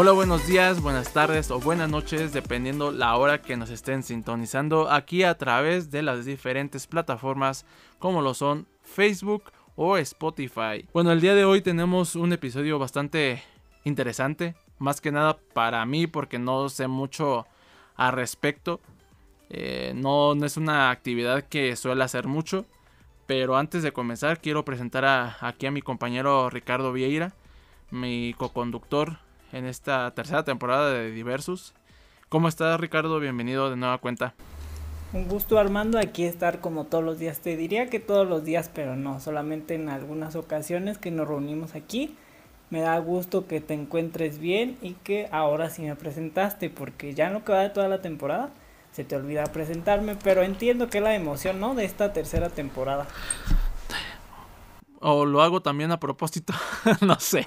[0.00, 4.88] Hola, buenos días, buenas tardes o buenas noches, dependiendo la hora que nos estén sintonizando
[4.88, 7.66] aquí a través de las diferentes plataformas
[7.98, 10.86] como lo son Facebook o Spotify.
[10.92, 13.42] Bueno, el día de hoy tenemos un episodio bastante
[13.82, 17.48] interesante, más que nada para mí porque no sé mucho
[17.96, 18.78] al respecto.
[19.50, 22.66] Eh, no, no, es una actividad que suele hacer mucho.
[23.26, 27.34] Pero antes de comenzar quiero presentar aquí a mi compañero Ricardo Vieira,
[27.90, 29.18] mi co-conductor
[29.52, 31.74] en esta tercera temporada de Diversus.
[32.28, 33.20] ¿Cómo estás Ricardo?
[33.20, 34.34] Bienvenido de nueva cuenta.
[35.12, 37.40] Un gusto Armando, aquí estar como todos los días.
[37.40, 41.74] Te diría que todos los días, pero no, solamente en algunas ocasiones que nos reunimos
[41.74, 42.16] aquí.
[42.70, 47.30] Me da gusto que te encuentres bien y que ahora sí me presentaste, porque ya
[47.30, 48.50] no queda de toda la temporada
[48.92, 51.74] se te olvida presentarme, pero entiendo que es la emoción, ¿no?
[51.74, 53.06] De esta tercera temporada.
[55.00, 56.52] O lo hago también a propósito,
[57.00, 57.46] no sé.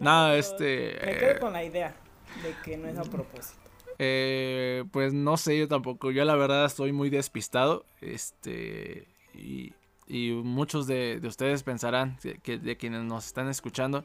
[0.00, 0.98] No, este...
[1.04, 1.94] Me quedo con la idea
[2.42, 3.64] de que no es a propósito.
[3.98, 6.10] Eh, pues no sé, yo tampoco.
[6.10, 7.84] Yo la verdad estoy muy despistado.
[8.00, 9.06] Este.
[9.34, 9.72] Y,
[10.06, 14.04] y muchos de, de, ustedes pensarán, que, de quienes nos están escuchando,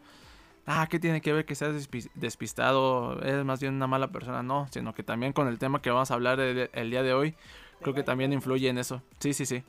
[0.65, 3.21] ah, ¿qué tiene que ver que seas despistado?
[3.21, 4.43] Es más bien una mala persona.
[4.43, 7.35] No, sino que también con el tema que vamos a hablar el, día de hoy,
[7.81, 9.01] creo que también influye en eso.
[9.19, 9.63] Sí, sí, sí.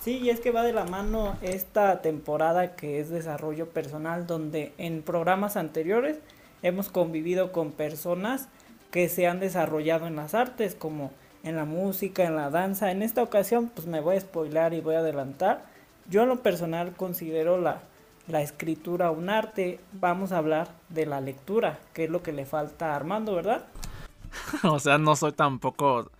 [0.00, 4.72] Sí, y es que va de la mano esta temporada que es desarrollo personal, donde
[4.78, 6.18] en programas anteriores
[6.62, 8.48] hemos convivido con personas
[8.90, 11.10] que se han desarrollado en las artes, como
[11.42, 12.90] en la música, en la danza.
[12.90, 15.66] En esta ocasión, pues me voy a spoilar y voy a adelantar.
[16.08, 17.82] Yo en lo personal considero la,
[18.28, 22.46] la escritura un arte, vamos a hablar de la lectura, que es lo que le
[22.46, 23.66] falta a Armando, ¿verdad?
[24.62, 26.10] o sea, no soy tampoco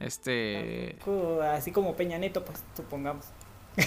[0.00, 0.96] este
[1.42, 3.26] así como Peña Nieto, pues supongamos.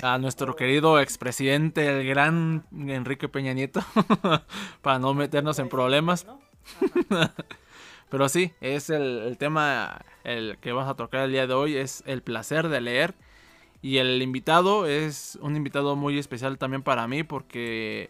[0.01, 3.81] A nuestro querido expresidente, el gran Enrique Peña Nieto,
[4.81, 6.27] para no meternos en problemas.
[8.09, 11.77] Pero sí, es el, el tema el que vamos a tocar el día de hoy,
[11.77, 13.15] es el placer de leer
[13.81, 18.09] y el invitado es un invitado muy especial también para mí porque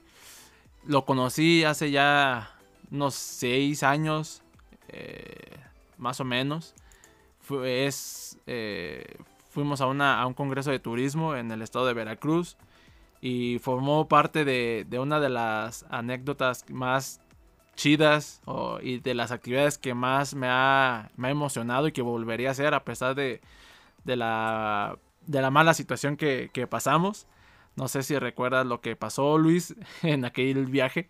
[0.85, 2.55] lo conocí hace ya
[2.89, 4.41] unos seis años,
[4.87, 5.57] eh,
[5.97, 6.73] más o menos.
[7.65, 9.15] Es, eh,
[9.49, 12.57] fuimos a, una, a un congreso de turismo en el estado de Veracruz
[13.21, 17.21] y formó parte de, de una de las anécdotas más
[17.75, 18.41] chidas
[18.81, 22.51] y de las actividades que más me ha, me ha emocionado y que volvería a
[22.51, 23.41] hacer a pesar de,
[24.03, 24.97] de la
[25.27, 27.27] de la mala situación que, pasamos.
[27.75, 31.09] No sé si recuerdas lo que pasó, Luis, en aquel viaje.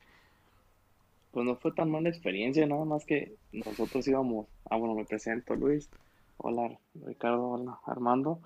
[1.31, 4.47] Pues no fue tan mala experiencia, nada más que nosotros íbamos.
[4.69, 5.89] Ah, bueno, me presento, Luis.
[6.37, 8.39] Hola, Ricardo, hola, Armando.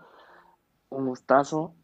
[0.89, 1.75] Un gustazo.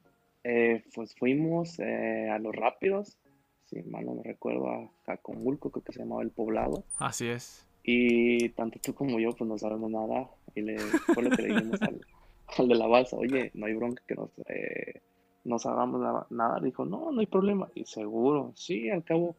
[0.44, 3.18] Eh, pues fuimos eh, a los rápidos,
[3.66, 6.86] si mal no me recuerdo, a Jacomulco, creo que se llamaba el poblado.
[6.98, 7.68] Así es.
[7.84, 10.30] Y tanto tú como yo, pues no sabemos nada.
[10.56, 12.00] Y le, fue lo que le dijimos al,
[12.58, 15.02] al de la balsa, oye, no hay bronca que nos, eh,
[15.44, 17.70] no sabamos nada, Dijo, no, no hay problema.
[17.76, 19.36] Y seguro, sí, al cabo,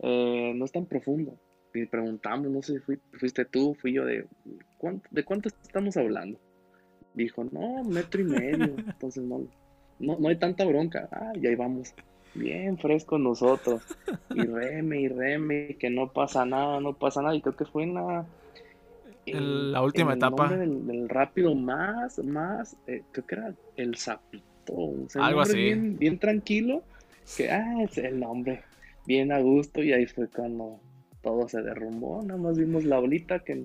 [0.00, 1.38] eh, no es tan profundo.
[1.74, 4.26] Y preguntamos, no sé si fuiste tú, fui yo, de
[4.78, 6.38] ¿cuánto, ¿de cuánto estamos hablando?
[7.14, 8.64] Dijo, no, metro y medio.
[8.78, 9.46] Entonces no,
[9.98, 11.08] no, no hay tanta bronca.
[11.10, 11.92] Ah, y ahí vamos.
[12.34, 13.82] Bien frescos nosotros.
[14.30, 17.34] Y reme y reme, que no pasa nada, no pasa nada.
[17.34, 18.26] Y creo que fue en la
[19.26, 20.48] la última etapa.
[20.48, 24.44] Del, rápido más, más, eh, creo que era el sapito.
[25.14, 25.56] Algo así.
[25.56, 26.82] Bien, bien tranquilo.
[27.36, 28.62] Que, ah, es el nombre.
[29.06, 29.82] Bien a gusto.
[29.82, 30.80] Y ahí fue cuando
[31.24, 32.22] todo se derrumbó.
[32.22, 33.64] Nada más vimos la bolita que,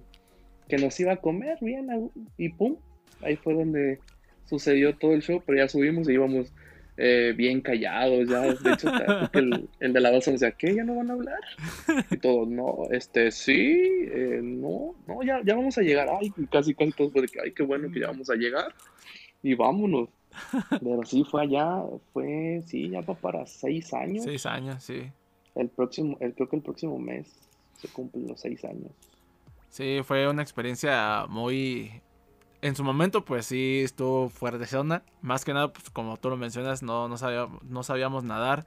[0.67, 2.09] que nos iba a comer bien.
[2.37, 2.77] y pum.
[3.21, 3.99] Ahí fue donde
[4.45, 5.43] sucedió todo el show.
[5.45, 6.51] Pero ya subimos y íbamos
[7.01, 8.89] eh, bien callados, ya, de hecho,
[9.33, 10.75] el, el, de la balsa decía, ¿qué?
[10.75, 11.39] ¿Ya no van a hablar?
[12.11, 13.79] Y todos, no, este, sí,
[14.11, 17.39] eh, no, no, ya, ya vamos a llegar, ay, casi, casi todos fue de que,
[17.39, 18.73] ay, qué bueno que ya vamos a llegar,
[19.41, 20.09] y vámonos.
[20.71, 24.25] Pero sí, fue allá, fue, sí, ya va para seis años.
[24.25, 25.09] Seis años, sí.
[25.55, 27.33] El próximo, el, creo que el próximo mes
[27.79, 28.91] se cumplen los seis años.
[29.69, 32.01] Sí, fue una experiencia muy
[32.61, 35.03] en su momento, pues sí estuvo fuerte zona.
[35.21, 37.15] Más que nada, pues como tú lo mencionas, no, no,
[37.63, 38.65] no sabíamos nadar.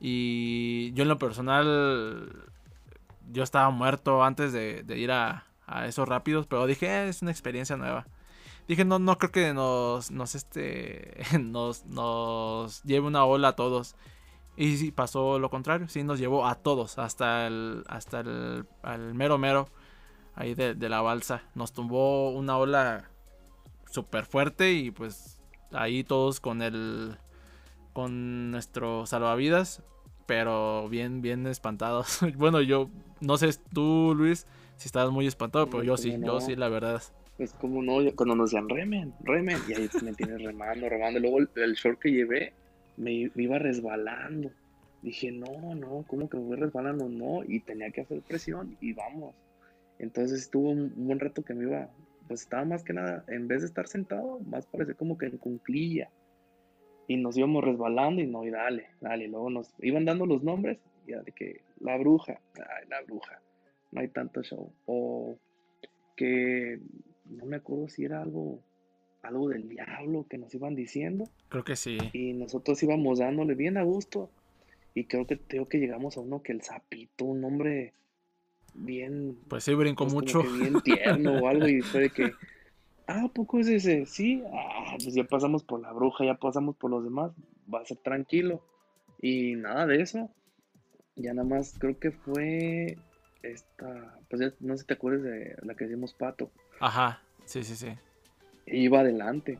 [0.00, 2.46] Y yo en lo personal,
[3.32, 5.44] yo estaba muerto antes de, ir a,
[5.86, 8.06] esos rápidos, pero dije, eh, es una experiencia nueva.
[8.68, 13.96] Dije, no, no creo que nos, nos, este, nos, nos lleve una ola a todos.
[14.58, 18.66] Y sí, pasó lo contrario, sí nos llevó a todos, hasta el, hasta el,
[19.14, 19.68] mero mero
[20.34, 21.44] ahí de, la balsa.
[21.54, 23.08] Nos tumbó una ola
[23.88, 25.40] súper fuerte y pues
[25.72, 27.16] ahí todos con el
[27.92, 29.82] con nuestro salvavidas
[30.28, 32.18] pero bien, bien espantados.
[32.36, 32.90] bueno, yo
[33.20, 34.46] no sé tú, Luis,
[34.76, 37.02] si estabas muy espantado, pero yo sí, yo sí, la verdad.
[37.38, 41.18] Pues como no, cuando nos decían remen, remen, y ahí me tienes remando, remando.
[41.18, 42.52] Luego el, short que llevé
[42.98, 44.50] me, iba resbalando.
[45.02, 47.08] Dije, no, no, ¿cómo que me voy resbalando?
[47.08, 49.34] No, y tenía que hacer presión y vamos.
[49.98, 51.88] Entonces estuvo un, buen rato que me iba,
[52.26, 55.38] pues estaba más que nada, en vez de estar sentado, más parece como que en
[55.38, 56.10] cunclilla.
[57.06, 59.28] Y nos íbamos resbalando y no, y dale, dale.
[59.28, 63.40] Luego nos iban dando los nombres, ya de que la bruja, ay, la bruja,
[63.92, 64.72] no hay tanto show.
[64.84, 65.38] O
[66.16, 66.80] que
[67.24, 68.60] no me acuerdo si era algo,
[69.22, 71.28] algo del diablo que nos iban diciendo.
[71.48, 71.98] Creo que sí.
[72.12, 74.30] Y nosotros íbamos dándole bien a gusto.
[74.94, 77.92] Y creo que creo que llegamos a uno que el sapito, un hombre
[78.74, 79.38] bien.
[79.48, 80.42] Pues sí, brincó pues mucho.
[80.42, 81.68] bien tierno o algo.
[81.68, 82.32] Y fue de que,
[83.06, 84.06] ah, poco es ese?
[84.06, 87.32] Sí, ah, pues ya pasamos por la bruja, ya pasamos por los demás.
[87.72, 88.62] Va a ser tranquilo.
[89.20, 90.30] Y nada de eso.
[91.16, 92.96] Ya nada más creo que fue
[93.42, 96.50] esta, pues ya no sé si te acuerdas de la que decimos Pato.
[96.80, 97.88] Ajá, sí, sí, sí.
[98.72, 99.58] Iba adelante.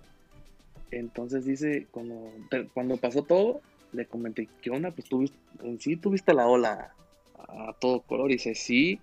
[0.90, 2.30] Entonces dice, cuando,
[2.74, 3.60] cuando pasó todo,
[3.92, 4.90] le comenté, ¿qué onda?
[4.90, 6.94] Pues tuviste, en sí tuviste la ola
[7.48, 8.30] a, todo color.
[8.30, 9.00] Y dice, sí.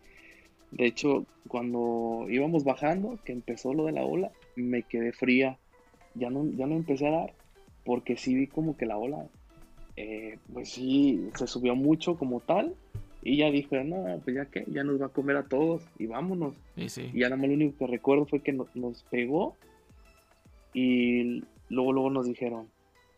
[0.72, 5.58] De hecho, cuando íbamos bajando, que empezó lo de la ola, me quedé fría.
[6.16, 7.34] Ya no, ya no empecé a dar,
[7.84, 9.28] porque sí vi como que la ola,
[9.98, 12.74] eh, pues sí, se subió mucho como tal
[13.22, 16.06] y ya dijo, no, pues ya que, ya nos va a comer a todos y
[16.06, 16.54] vámonos.
[16.78, 17.10] Y, sí.
[17.14, 19.56] y ya nada más lo único que recuerdo fue que nos pegó
[20.76, 22.68] y luego, luego nos dijeron,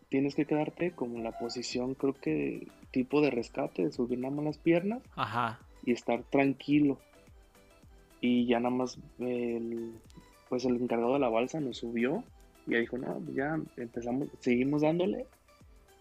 [0.10, 4.36] tienes que quedarte como en la posición, creo que tipo de rescate, de subir nada
[4.36, 5.60] más las piernas Ajá.
[5.84, 7.00] y estar tranquilo.
[8.22, 9.92] Y ya nada más, el,
[10.50, 12.24] pues el encargado de la balsa nos subió
[12.68, 15.26] y dijo, no, pues ya empezamos, seguimos dándole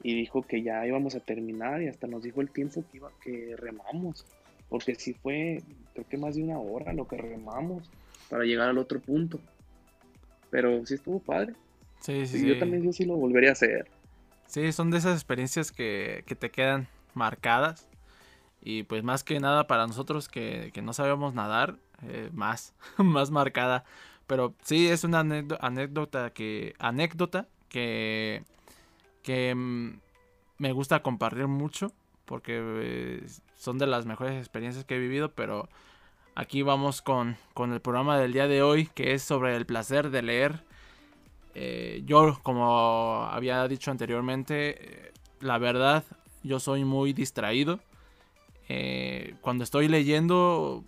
[0.03, 3.11] y dijo que ya íbamos a terminar y hasta nos dijo el tiempo que iba
[3.23, 4.27] que remamos
[4.69, 5.63] porque sí fue
[5.95, 7.91] creo que más de una hora lo que remamos
[8.29, 9.41] para llegar al otro punto
[10.57, 11.53] pero sí estuvo padre.
[12.01, 13.91] Sí sí, yo también yo sí lo volvería a hacer.
[14.47, 17.91] Sí son de esas experiencias que, que te quedan marcadas.
[18.63, 23.31] Y pues más que nada para nosotros que, que no sabemos nadar eh, más más
[23.31, 23.85] marcada.
[24.27, 28.43] Pero sí es una anécdota que anécdota que
[29.23, 30.01] que mm,
[30.57, 31.93] me gusta compartir mucho
[32.25, 33.27] porque eh,
[33.57, 35.69] son de las mejores experiencias que he vivido, pero
[36.37, 40.23] aquí vamos con, el programa del día de hoy que es sobre el placer de
[40.23, 40.63] leer.
[41.55, 46.05] Eh, yo, como había dicho anteriormente, eh, la verdad,
[46.45, 47.81] yo soy muy distraído.
[49.41, 50.85] cuando estoy leyendo,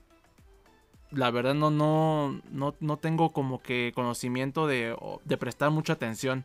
[1.11, 4.95] la verdad no, no, no, no tengo como que conocimiento de,
[5.25, 6.45] de prestar mucha atención.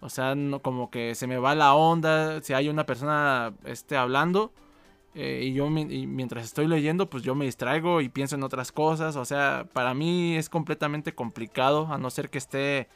[0.00, 2.40] O sea, no, como que se me va la onda.
[2.42, 4.52] Si hay una persona este, hablando
[5.20, 9.16] eh, y yo mientras estoy leyendo, pues yo me distraigo y pienso en otras cosas.
[9.16, 12.86] O sea, para mí es completamente complicado, a no ser que esté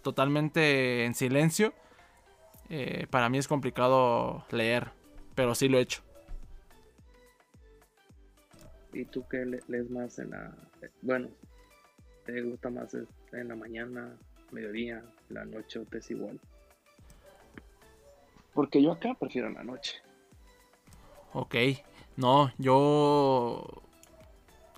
[0.00, 1.74] totalmente en silencio.
[2.70, 4.88] Eh, para mí es complicado leer,
[5.34, 6.00] pero sí lo he hecho.
[8.94, 10.56] ¿Y tú qué lees más en la...
[11.02, 11.28] Bueno,
[12.24, 12.96] ¿te gusta más
[13.32, 14.16] en la mañana,
[14.50, 16.40] mediodía, la noche o te es igual.
[18.54, 20.05] Porque yo acá prefiero la noche.
[21.38, 21.54] Ok,
[22.16, 23.62] no, yo...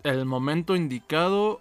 [0.02, 1.60] El momento indicado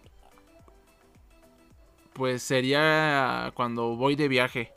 [2.13, 4.73] pues sería cuando voy de viaje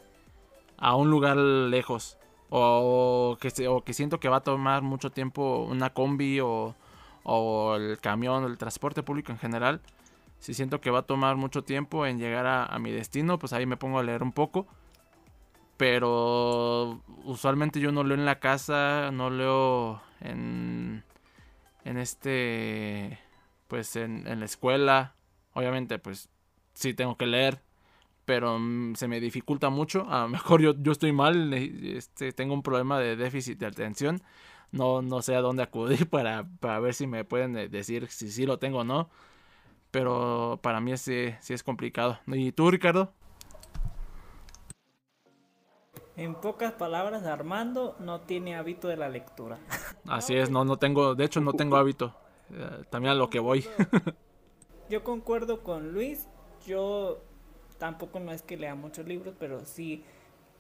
[0.77, 2.19] a un lugar lejos
[2.51, 6.75] o que, o que siento que va a tomar mucho tiempo una combi o,
[7.23, 9.81] o el camión, el transporte público en general
[10.41, 13.67] si siento que va a tomar mucho tiempo en llegar a, mi destino, pues ahí
[13.67, 14.67] me pongo a leer un poco.
[15.81, 21.03] Pero usualmente yo no leo en la casa, no leo en,
[21.87, 23.19] en este,
[23.67, 25.15] pues en, la escuela.
[25.55, 26.29] Obviamente, pues
[26.75, 27.63] sí tengo que leer,
[28.27, 30.07] pero mm, se me dificulta mucho.
[30.11, 34.21] A lo mejor yo, yo estoy mal, este, tengo un problema de déficit de atención.
[34.73, 38.31] No, no sé a dónde acudir para, para ver si me pueden eh, decir si
[38.31, 39.09] sí lo tengo o no.
[39.91, 42.21] Pero para mí sí, sí es complicado.
[42.27, 43.15] ¿Y tú, Ricardo?
[46.21, 49.59] En pocas palabras, Armando no tiene hábito de la lectura.
[50.07, 52.15] Así es, no, no tengo, de hecho no tengo hábito.
[52.53, 53.65] Eh, también a lo que voy.
[54.91, 56.29] yo concuerdo con Luis.
[56.67, 57.23] Yo
[57.79, 60.05] tampoco no es que lea muchos libros, pero sí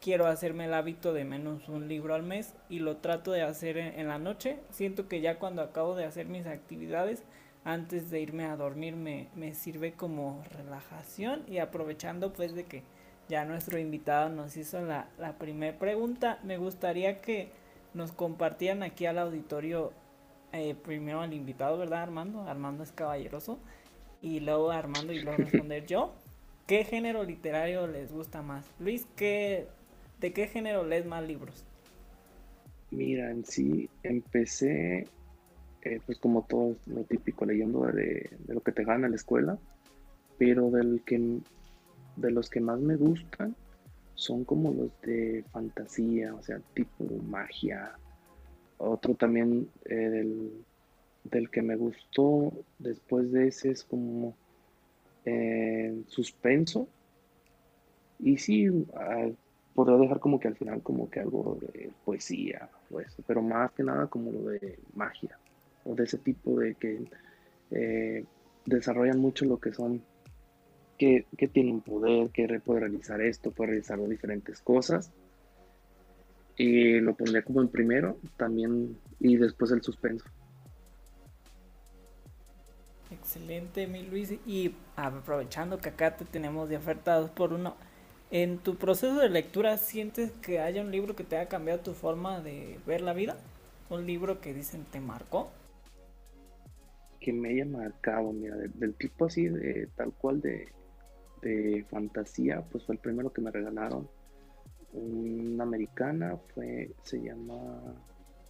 [0.00, 3.76] quiero hacerme el hábito de menos un libro al mes y lo trato de hacer
[3.76, 4.60] en la noche.
[4.70, 7.22] Siento que ya cuando acabo de hacer mis actividades
[7.64, 12.82] antes de irme a dormir me, sirve como relajación y aprovechando pues de que
[13.30, 17.49] ya nuestro invitado nos hizo la, la primera pregunta, me gustaría que
[17.94, 19.92] nos compartían aquí al auditorio
[20.52, 22.42] eh, primero al invitado, ¿verdad, Armando?
[22.42, 23.58] Armando es caballeroso.
[24.20, 26.12] Y luego Armando y luego responder yo.
[26.66, 28.64] ¿Qué género literario les gusta más?
[28.78, 29.66] Luis, ¿qué,
[30.20, 31.64] ¿de qué género lees más libros?
[32.90, 35.06] Mira, en sí empecé,
[35.82, 39.58] eh, pues como todo lo típico, leyendo de, lo que te gana en la escuela,
[40.38, 41.38] pero del que,
[42.16, 43.54] de los que más me gustan
[44.14, 47.92] son como los de fantasía, o sea, tipo magia.
[48.76, 50.24] Otro también eh,
[51.24, 54.34] del, que me gustó después de ese es como
[55.24, 56.86] eh, suspenso.
[58.18, 59.28] Y sí, ah,
[59.74, 63.72] podría dejar como que al final como que algo de poesía o eso, pero más
[63.72, 65.38] que nada como lo de magia
[65.84, 67.04] o de ese tipo de que
[67.70, 68.24] eh,
[68.66, 70.02] desarrollan mucho lo que son
[71.00, 75.11] que, que tienen poder, que puede realizar esto, puede realizar diferentes cosas.
[76.59, 80.26] Y lo pondría como en primero también y después el suspenso.
[83.11, 84.35] Excelente, mi Luis.
[84.45, 87.76] Y aprovechando que acá te tenemos de oferta por uno,
[88.30, 91.95] ¿en tu proceso de lectura sientes que haya un libro que te haya cambiado tu
[91.95, 93.38] forma de ver la vida?
[93.88, 95.50] ¿Un libro que dicen te marcó?
[97.21, 100.69] Que me haya marcado, mira, del tipo así, de tal cual de
[101.42, 104.09] de fantasía, pues fue el primero que me regalaron.
[104.92, 107.80] Una americana fue, se llama,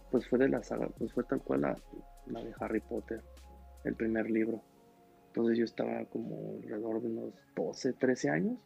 [0.09, 3.21] pues fue de la saga, pues fue tal cual la, de Harry Potter,
[3.83, 4.61] el primer libro.
[5.27, 8.57] Entonces yo estaba como alrededor de unos 12, 13 años.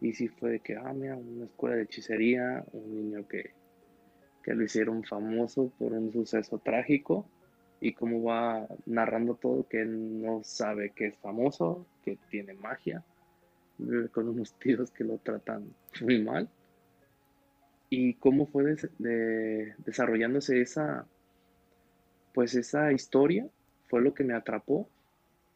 [0.00, 3.54] Y sí fue de que, ah, una escuela de hechicería, un niño que,
[4.42, 7.26] que lo hicieron famoso por un suceso trágico
[7.80, 13.04] y cómo va narrando todo que no sabe que es famoso, que tiene magia
[14.12, 16.48] con unos tíos que lo tratan muy mal.
[17.88, 21.06] Y cómo fue desarrollándose esa,
[22.34, 23.48] pues esa historia,
[23.88, 24.88] fue lo que me atrapó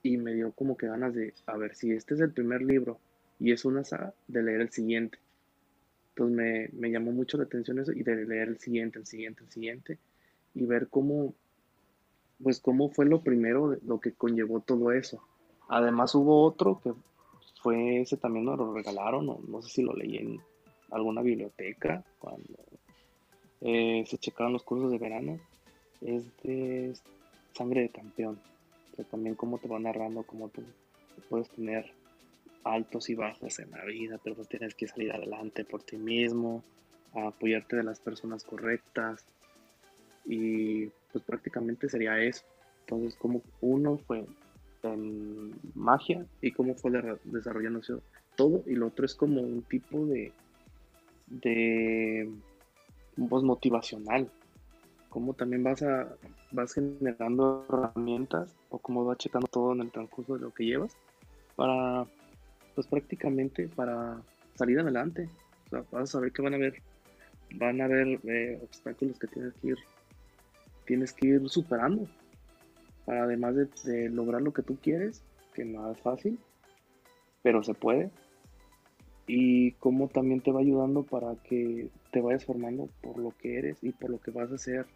[0.03, 3.01] y me dio como que ganas de, a ver, si este es el primer libro
[3.41, 5.19] y es una saga, de leer el siguiente.
[6.11, 9.43] Entonces me, me llamó mucho la atención eso y de leer el siguiente, el siguiente,
[9.43, 9.99] el siguiente
[10.55, 11.35] y ver cómo,
[12.43, 15.23] pues cómo fue lo primero, lo que conllevó todo eso.
[15.69, 16.93] Además hubo otro que
[17.63, 20.41] fue ese también nos lo regalaron, no, no sé si lo leí en
[20.91, 22.59] alguna biblioteca cuando
[23.61, 25.39] eh, se checaron los cursos de verano.
[26.01, 26.95] Es de
[27.53, 28.41] Sangre de Campeón.
[28.97, 30.63] O también cómo te va narrando, cómo tú
[31.29, 31.93] puedes tener
[32.65, 36.63] altos y bajos en la vida, pero pues tienes que salir adelante por ti mismo,
[37.15, 39.25] apoyarte de las personas correctas.
[40.25, 42.45] Y pues prácticamente sería eso.
[42.81, 44.25] Entonces, como uno fue
[44.83, 46.93] en magia y cómo fue
[47.25, 47.95] desarrollándose
[48.37, 48.63] todo.
[48.67, 50.33] Y lo otro es como un tipo de,
[51.27, 52.31] de
[53.17, 54.31] voz motivacional.
[55.09, 56.15] Cómo también vas, a,
[56.53, 60.97] vas generando herramientas o cómo vas checando todo en el transcurso de lo que llevas
[61.57, 62.07] para,
[62.75, 64.23] pues prácticamente para
[64.55, 65.29] salir adelante.
[65.67, 66.81] O sea, vas a saber que van a haber,
[67.55, 69.79] van a haber eh, obstáculos que tienes que ir,
[70.87, 72.07] tienes que ir superando
[73.11, 75.21] para además de, lograr lo que tú quieres,
[75.53, 76.39] que no es fácil,
[77.43, 78.09] pero se puede.
[79.27, 83.83] Y cómo también te va ayudando para que te vayas formando por lo que eres
[83.83, 84.87] y por lo que vas a hacer,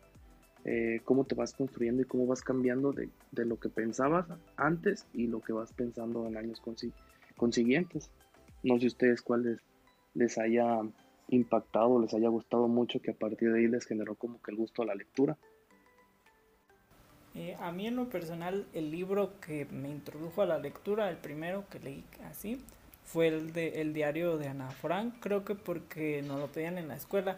[0.64, 5.26] eh, cómo te vas construyendo y cómo vas cambiando de, lo que pensabas antes y
[5.26, 6.62] lo que vas pensando en años
[7.36, 8.12] consiguientes.
[8.62, 9.58] No sé ustedes cuáles
[10.14, 10.82] les haya
[11.30, 14.56] impactado, les haya gustado mucho, que a partir de ahí les generó como que el
[14.56, 15.36] gusto a la lectura.
[17.34, 21.16] Eh, a mí en lo personal el libro que me introdujo a la lectura, el
[21.16, 22.60] primero que leí así,
[23.04, 26.86] fue el de El diario de Ana Frank, creo que porque nos lo pedían en
[26.86, 27.36] la escuela,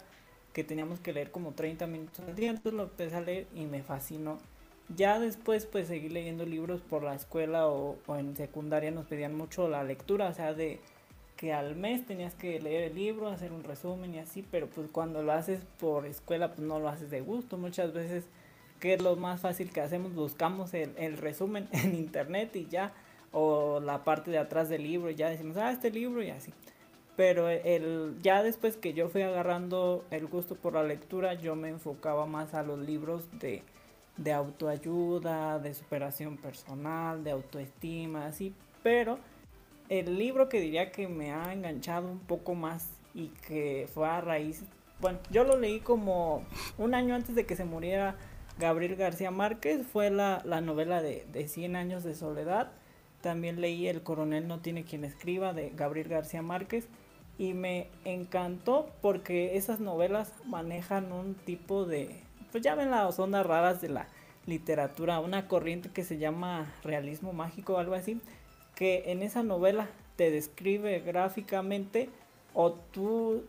[0.52, 3.64] que teníamos que leer como 30 minutos al día, entonces lo empecé a leer y
[3.64, 4.38] me fascinó.
[4.94, 9.34] Ya después pues seguí leyendo libros por la escuela o, o en secundaria nos pedían
[9.34, 10.78] mucho la lectura, o sea, de
[11.36, 14.88] que al mes tenías que leer el libro, hacer un resumen y así, pero pues
[14.90, 18.24] cuando lo haces por escuela pues no lo haces de gusto, muchas veces
[18.80, 22.92] que es lo más fácil que hacemos, buscamos el, resumen en internet y ya,
[23.32, 26.52] o la parte de atrás del libro, y ya decimos, ah, este libro y así.
[27.16, 31.70] Pero el, ya después que yo fui agarrando el gusto por la lectura, yo me
[31.70, 33.62] enfocaba más a los libros de,
[34.18, 38.54] de autoayuda, de superación personal, de autoestima, así.
[38.82, 39.18] Pero
[39.88, 44.20] el libro que diría que me ha enganchado un poco más y que fue a
[44.20, 44.64] raíz,
[45.00, 46.44] bueno, yo lo leí como
[46.78, 48.16] un año antes de que se muriera
[48.58, 52.72] Gabriel García Márquez fue la, novela de, de 100 años de soledad.
[53.20, 56.88] También leí El coronel no tiene quien escriba de Gabriel García Márquez.
[57.38, 63.44] y me encantó porque esas novelas manejan un tipo de, pues ya ven las ondas
[63.44, 64.08] raras de la
[64.46, 68.20] literatura, una corriente que se llama realismo mágico o algo así,
[68.74, 72.08] que en esa novela te describe gráficamente
[72.54, 73.44] o tú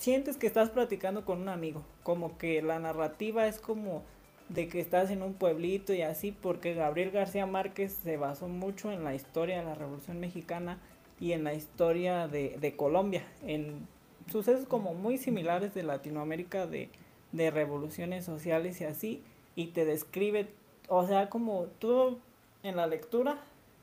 [0.00, 4.02] sientes que estás platicando con un amigo, como que la narrativa es como
[4.48, 8.90] de que estás en un pueblito y así, porque Gabriel García Márquez se basó mucho
[8.90, 10.78] en la historia de la Revolución Mexicana
[11.20, 13.86] y en la historia de, de Colombia, en
[14.32, 16.88] sucesos como muy similares de Latinoamérica de,
[17.32, 19.22] de revoluciones sociales y así,
[19.54, 20.48] y te describe,
[20.88, 22.18] o sea, como tú
[22.62, 23.38] en la lectura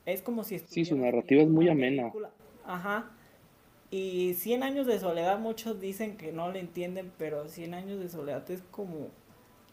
[0.08, 0.58] es como si...
[0.58, 2.12] Sí, su narrativa es muy amena.
[2.66, 3.12] Ajá.
[3.90, 8.10] Y 100 años de soledad, muchos dicen que no le entienden, pero 100 años de
[8.10, 9.08] soledad es como,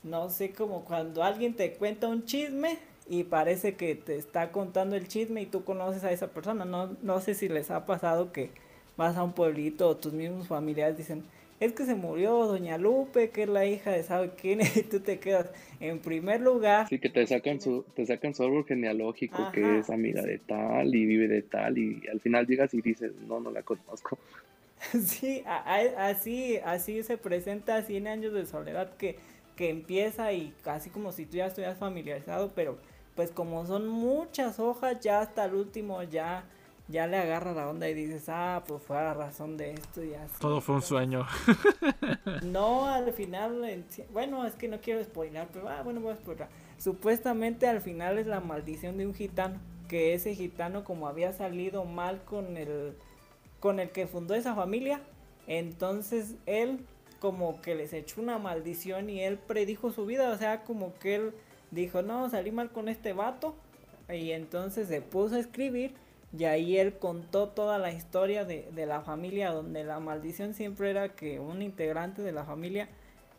[0.05, 2.79] no sé, como cuando alguien te cuenta un chisme
[3.09, 6.65] y parece que te está contando el chisme y tú conoces a esa persona.
[6.65, 8.51] No, no sé si les ha pasado que
[8.97, 11.25] vas a un pueblito o tus mismos familiares dicen,
[11.61, 15.01] es que se murió Doña Lupe, que es la hija de sabe quién, y tú
[15.01, 16.89] te quedas en primer lugar.
[16.89, 20.95] Sí, que te sacan su, te sacan su árbol genealógico, que es amiga de tal
[20.95, 24.19] y vive de tal, y al final llegas y dices, no, no la conozco.
[25.07, 29.17] Sí, así, así se presenta 100 años de soledad que,
[29.57, 32.77] que empieza y casi como si tú ya estuvieras familiarizado, pero
[33.15, 36.45] pues como son muchas hojas, ya hasta el último ya
[36.89, 40.03] ya le agarra la onda y dices, ah, pues fue a la razón de esto
[40.05, 40.35] y así.
[40.39, 41.27] Todo fue un sueño.
[42.43, 46.49] no, al final, bueno, es que no quiero spoiler, pero ah, bueno, voy a spoiler.
[46.79, 51.85] Supuestamente al final es la maldición de un gitano, que ese gitano como había salido
[51.85, 52.95] mal con el,
[53.61, 55.01] con el que fundó esa familia,
[55.47, 56.85] entonces él
[57.19, 61.15] como que les echó una maldición y él predijo su vida, o sea, como que
[61.15, 61.35] él
[61.71, 63.55] dijo, no, salí mal con este vato,
[64.11, 65.95] y entonces se puso a escribir
[66.37, 71.11] y ahí él contó toda la historia de, la familia, donde la maldición siempre era
[71.11, 72.89] que un integrante de la familia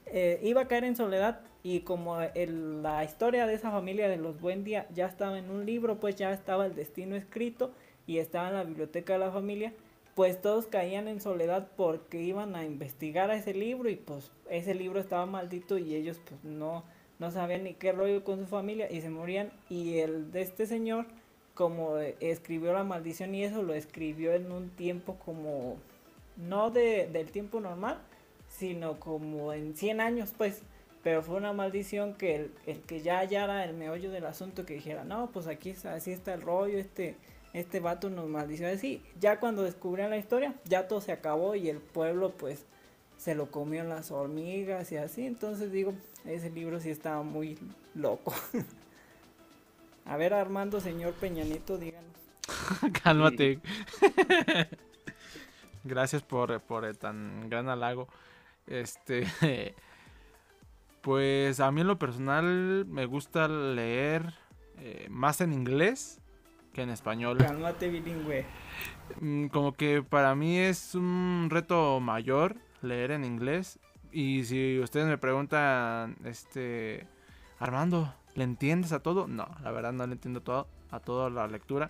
[0.05, 4.39] eh, iba a caer en soledad y como la historia de esa familia de los
[4.39, 7.71] buen día ya estaba en un libro, pues ya estaba el destino escrito
[8.07, 9.73] y estaba en la biblioteca de la familia,
[10.13, 14.73] pues todos caían en soledad porque iban a investigar a ese libro y pues ese
[14.73, 16.85] libro estaba maldito y ellos pues no,
[17.19, 19.51] no sabían ni qué rollo con su familia y se morían.
[19.69, 21.07] Y el de este señor
[21.55, 25.77] como escribió la maldición y eso lo escribió en un tiempo como
[26.37, 27.97] no de, del tiempo normal,
[28.49, 30.61] sino como en 100 años pues,
[31.01, 35.05] pero fue una maldición que el, que ya hallara el meollo del asunto que dijera,
[35.05, 37.15] no, pues aquí así está el rollo, este,
[37.53, 41.69] este vato nos maldició así, ya cuando descubrieron la historia, ya todo se acabó y
[41.69, 42.65] el pueblo pues
[43.17, 45.93] se lo comió las hormigas y así, entonces digo,
[46.25, 47.57] ese libro sí estaba muy
[47.93, 48.33] loco.
[50.05, 52.11] A ver, Armando, señor Peñanito, díganos.
[53.03, 53.59] Cálmate.
[55.83, 58.07] Gracias por, por el tan gran halago.
[58.67, 59.27] Este.
[61.01, 64.33] Pues a mí en lo personal me gusta leer
[64.79, 66.19] eh, más en inglés
[66.73, 67.37] que en español.
[67.37, 68.43] Cálmate bilingüe.
[69.21, 73.77] Mm, como que para mí es un reto mayor leer en inglés.
[74.11, 77.05] Y si ustedes me preguntan, este,
[77.59, 79.27] Armando, ¿Le entiendes a todo?
[79.27, 81.89] No, la verdad no le entiendo todo, a toda la lectura.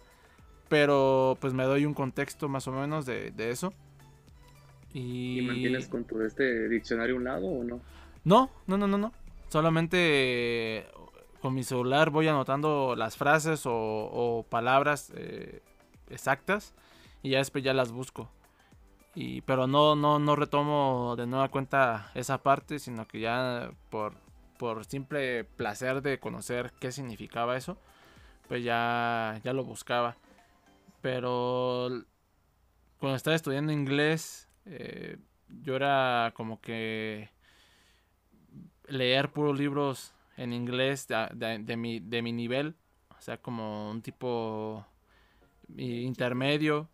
[0.70, 3.74] Pero pues me doy un contexto más o menos de, eso.
[4.94, 5.42] Y...
[5.46, 7.82] mantienes con tu este diccionario a un lado o no?
[8.24, 9.12] No, no, no, no, no.
[9.50, 10.86] Solamente
[11.42, 15.62] con mi celular voy anotando las frases o, palabras eh,
[16.10, 16.74] exactas
[17.22, 18.30] y ya después ya las busco.
[19.14, 24.14] Y, pero no, no, no retomo de nueva cuenta esa parte, sino que ya por
[24.58, 27.78] por simple placer de conocer qué significaba eso,
[28.48, 30.18] pues ya, ya lo buscaba.
[31.02, 31.90] Pero
[33.00, 35.18] cuando estaba estudiando inglés, eh,
[35.62, 37.30] yo era como que
[38.88, 42.76] leer puros libros en inglés de, mi, de mi nivel,
[43.18, 44.86] o sea, como un tipo
[45.78, 46.90] intermedio,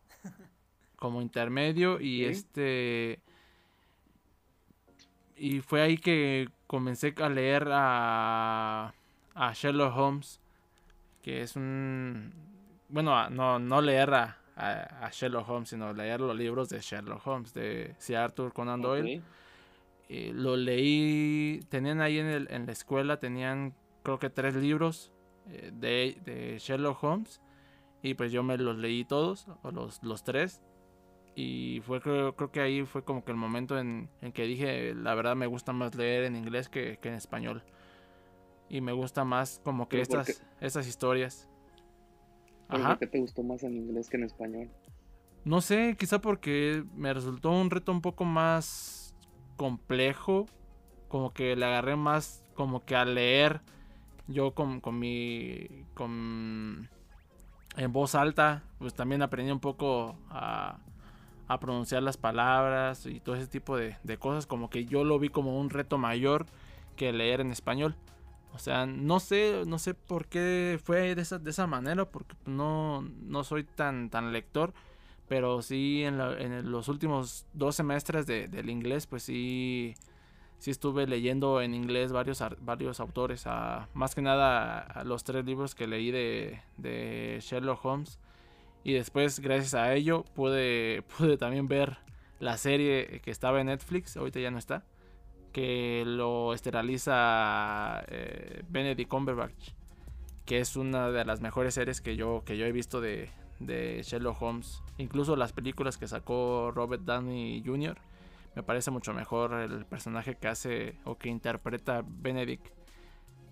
[0.95, 3.19] como intermedio y este...
[5.36, 8.93] Y fue ahí que comencé a leer a,
[9.36, 10.39] a Sherlock Holmes,
[11.21, 12.31] que es un...
[12.88, 17.53] Bueno, no, no leer a, a, Sherlock Holmes, sino leer los libros de Sherlock Holmes,
[17.53, 19.21] de Sir Arthur Conan Doyle.
[20.07, 25.12] lo leí, tenían ahí en, el, en, la escuela, tenían creo que tres libros
[25.49, 27.41] eh, de, de, Sherlock Holmes.
[28.01, 30.62] Y pues yo me los leí todos, o los, los tres.
[31.35, 35.15] Y fue creo, creo que ahí fue como que el momento en, que dije, la
[35.15, 37.63] verdad me gusta más leer en inglés que, en español.
[38.69, 41.49] Y me gusta más como que estas, estas historias.
[42.67, 42.89] Ajá.
[42.89, 44.69] ¿Por qué te gustó más en inglés que en español?
[45.43, 49.15] No sé, quizá porque me resultó un reto un poco más
[49.57, 50.45] complejo.
[51.07, 53.61] Como que le agarré más como que a leer
[54.27, 55.85] yo con, con mi...
[55.93, 56.89] con...
[57.75, 60.79] en voz alta, pues también aprendí un poco a,
[61.53, 64.45] a pronunciar las palabras y todo ese tipo de, cosas.
[64.45, 66.45] Como que yo lo vi como un reto mayor
[66.95, 67.95] que leer en español.
[68.53, 72.35] O sea, no sé, no sé por qué fue de esa, de esa manera, porque
[72.45, 74.73] no, no soy tan, tan lector,
[75.29, 79.95] pero sí en, los últimos dos semestres de, del inglés, pues sí,
[80.59, 83.45] sí estuve leyendo en inglés varios, varios autores,
[83.93, 88.19] más que nada los tres libros que leí de Sherlock Holmes,
[88.83, 91.97] y después gracias a ello pude, pude también ver
[92.39, 94.83] la serie que estaba en Netflix, ahorita ya no está
[95.51, 99.71] que lo esteriliza eh, Benedict Cumberbatch,
[100.45, 104.01] que es una de las mejores series que yo, que yo he visto de, de
[104.03, 104.81] Sherlock Holmes.
[104.97, 107.97] Incluso las películas que sacó Robert Downey Jr.
[108.55, 112.67] Me parece mucho mejor el personaje que hace o que interpreta Benedict.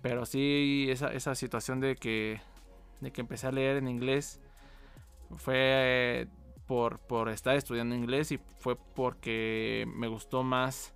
[0.02, 2.40] Pero sí, esa, esa situación de que,
[3.00, 4.40] de que empecé a leer en inglés
[5.36, 6.28] fue
[6.66, 10.94] por, por estar estudiando inglés y fue porque me gustó más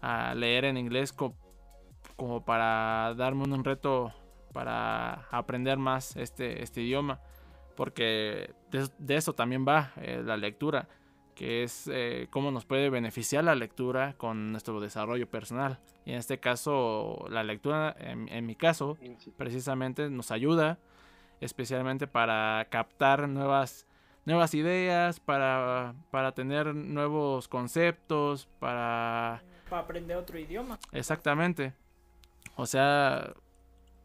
[0.00, 4.12] a leer en inglés como para darme un reto
[4.54, 7.20] para aprender más este, este idioma.
[7.76, 10.88] Porque de, eso también va eh, la lectura,
[11.34, 15.80] que es eh, cómo nos puede beneficiar la lectura con nuestro desarrollo personal.
[16.06, 18.96] Y en este caso, la lectura, en, mi caso,
[19.36, 20.78] precisamente nos ayuda
[21.44, 23.86] especialmente para captar nuevas,
[24.24, 30.78] nuevas ideas, para, para tener nuevos conceptos, para para aprender otro idioma.
[30.92, 31.74] Exactamente.
[32.56, 33.34] O sea,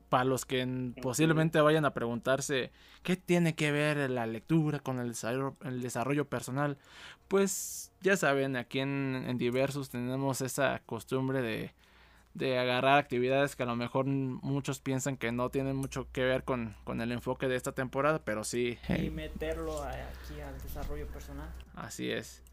[0.10, 2.72] para los que posiblemente vayan a preguntarse
[3.04, 6.78] qué tiene que ver la lectura con el desarrollo, el desarrollo personal,
[7.28, 11.74] pues ya saben, aquí en, en Diversos tenemos esa costumbre de,
[12.40, 16.44] de, agarrar actividades que a lo mejor muchos piensan que no tienen mucho que ver
[16.44, 18.78] con, con el enfoque de esta temporada, pero sí.
[18.90, 21.50] Y meterlo aquí al desarrollo personal.
[21.76, 22.44] Así es.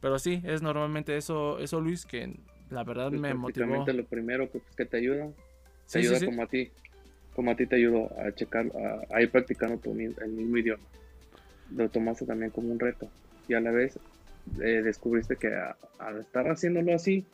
[0.00, 2.36] Pero sí, es normalmente eso, eso Luis, que
[2.70, 3.84] la verdad pues me motivó.
[3.86, 5.30] lo primero que, que te ayuda,
[5.90, 6.70] te ayuda como a ti,
[7.34, 8.66] como a ti te ayudó a checar,
[9.10, 10.82] a, ir practicando tu, el mismo idioma.
[11.74, 13.08] Lo tomaste también como un reto
[13.48, 13.98] y a la vez
[14.60, 15.48] eh, descubriste que
[15.98, 17.24] al estar haciéndolo así,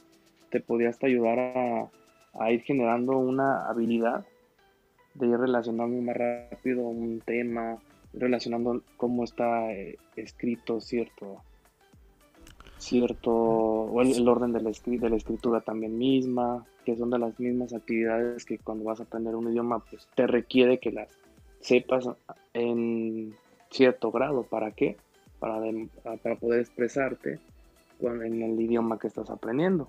[0.50, 1.88] te podías ayudar a,
[2.50, 4.24] ir generando una habilidad
[5.14, 7.78] de ir relacionando más rápido un tema,
[8.12, 11.42] relacionando cómo está eh, escrito cierto
[12.80, 18.44] cierto, o el, orden de la, escritura también misma, que son de las mismas actividades
[18.44, 21.08] que cuando vas a aprender un idioma, pues te requiere que las
[21.60, 22.08] sepas
[22.54, 23.34] en
[23.70, 24.42] cierto grado.
[24.42, 24.96] ¿Para qué?
[25.38, 25.60] Para,
[26.22, 27.38] para poder expresarte
[28.00, 29.88] en el idioma que estás aprendiendo.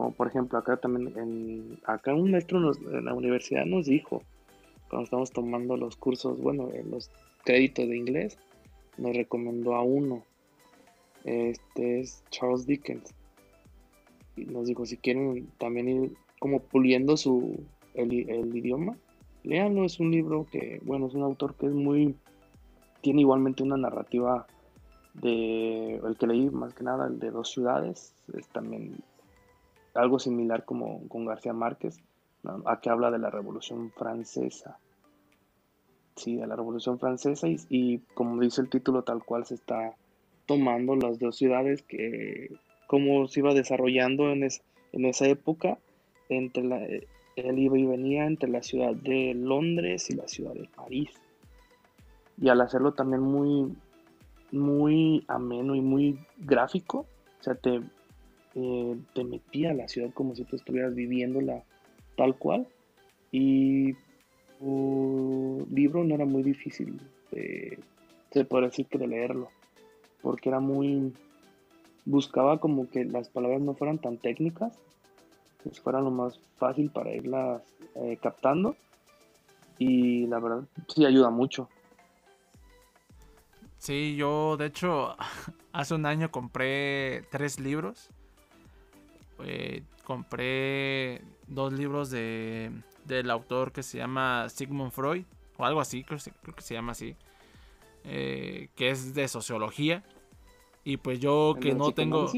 [0.00, 4.22] Como por ejemplo, acá también, en, acá un maestro en la universidad nos dijo,
[4.88, 7.10] cuando estamos tomando los cursos, bueno, los
[7.44, 8.38] créditos de inglés,
[8.96, 10.24] nos recomendó a uno
[11.24, 13.12] este es Charles Dickens.
[14.36, 18.10] Y nos dijo, si quieren también ir como puliendo su, el,
[18.56, 18.96] idioma,
[19.42, 22.16] léanlo, es un libro que, bueno, es un autor que es muy,
[23.02, 24.46] tiene igualmente una narrativa
[25.12, 28.94] de, el que leí más que nada, el de dos ciudades, es también
[29.94, 32.00] algo similar como con García Márquez,
[32.64, 34.78] a que habla de la Revolución Francesa.
[36.16, 39.94] Sí, de la Revolución Francesa y, como dice el título tal cual se está
[40.46, 42.50] tomando las dos ciudades que
[42.86, 44.42] cómo se iba desarrollando en,
[44.92, 45.78] esa época
[46.28, 46.84] entre la,
[47.36, 51.10] él iba y venía entre la ciudad de Londres y la ciudad de París
[52.36, 53.76] y al hacerlo también muy
[54.50, 57.06] muy ameno y muy gráfico
[57.38, 57.80] o sea te
[58.54, 61.64] eh, te metía a la ciudad como si tú estuvieras viviéndola
[62.16, 62.66] tal cual
[63.32, 63.94] y
[64.58, 67.00] tu libro no era muy difícil
[68.32, 69.50] se puede decir que de leerlo
[70.22, 71.12] porque era muy...
[72.04, 74.78] buscaba como que las palabras no fueran tan técnicas,
[75.62, 77.62] que fuera lo más fácil para irlas
[77.96, 78.76] eh, captando
[79.78, 81.68] y la verdad sí ayuda mucho.
[83.78, 85.16] Sí, yo de hecho
[85.72, 88.10] hace un año compré tres libros.
[89.44, 92.70] Eh, compré dos libros de,
[93.04, 95.24] del autor que se llama Sigmund Freud,
[95.56, 97.16] o algo así, creo que se llama así.
[98.04, 100.02] Eh, que es de sociología.
[100.84, 102.30] Y pues yo que no tengo...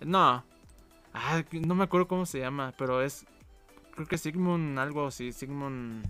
[0.00, 0.44] No.
[1.14, 3.26] Ah, no me acuerdo cómo se llama, pero es...
[3.94, 6.08] Creo que Sigmund algo así, Sigmund...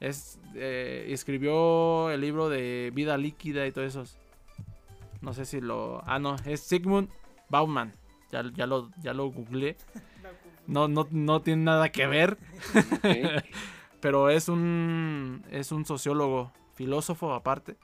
[0.00, 4.04] Es, eh, escribió el libro de Vida Líquida y todo eso.
[5.20, 6.02] No sé si lo...
[6.06, 7.08] Ah, no, es Sigmund
[7.48, 7.94] Bauman.
[8.34, 9.76] Ya, ya, lo, ya lo googleé.
[10.66, 12.36] No, no, no tiene nada que ver.
[14.00, 17.76] Pero es un, es un sociólogo, filósofo aparte.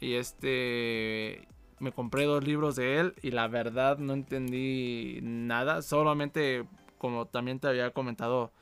[0.00, 1.46] Y este
[1.80, 5.82] me compré dos libros de él y la verdad no entendí nada.
[5.82, 6.64] Solamente
[6.96, 8.52] como también te había comentado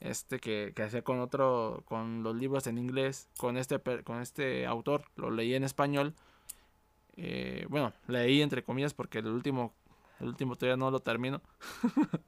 [0.00, 4.64] este que, que hacía con otro con los libros en inglés con este con este
[4.64, 6.14] autor lo leí en español
[7.16, 9.74] eh, bueno leí entre comillas porque el último
[10.20, 11.40] el último todavía no lo termino.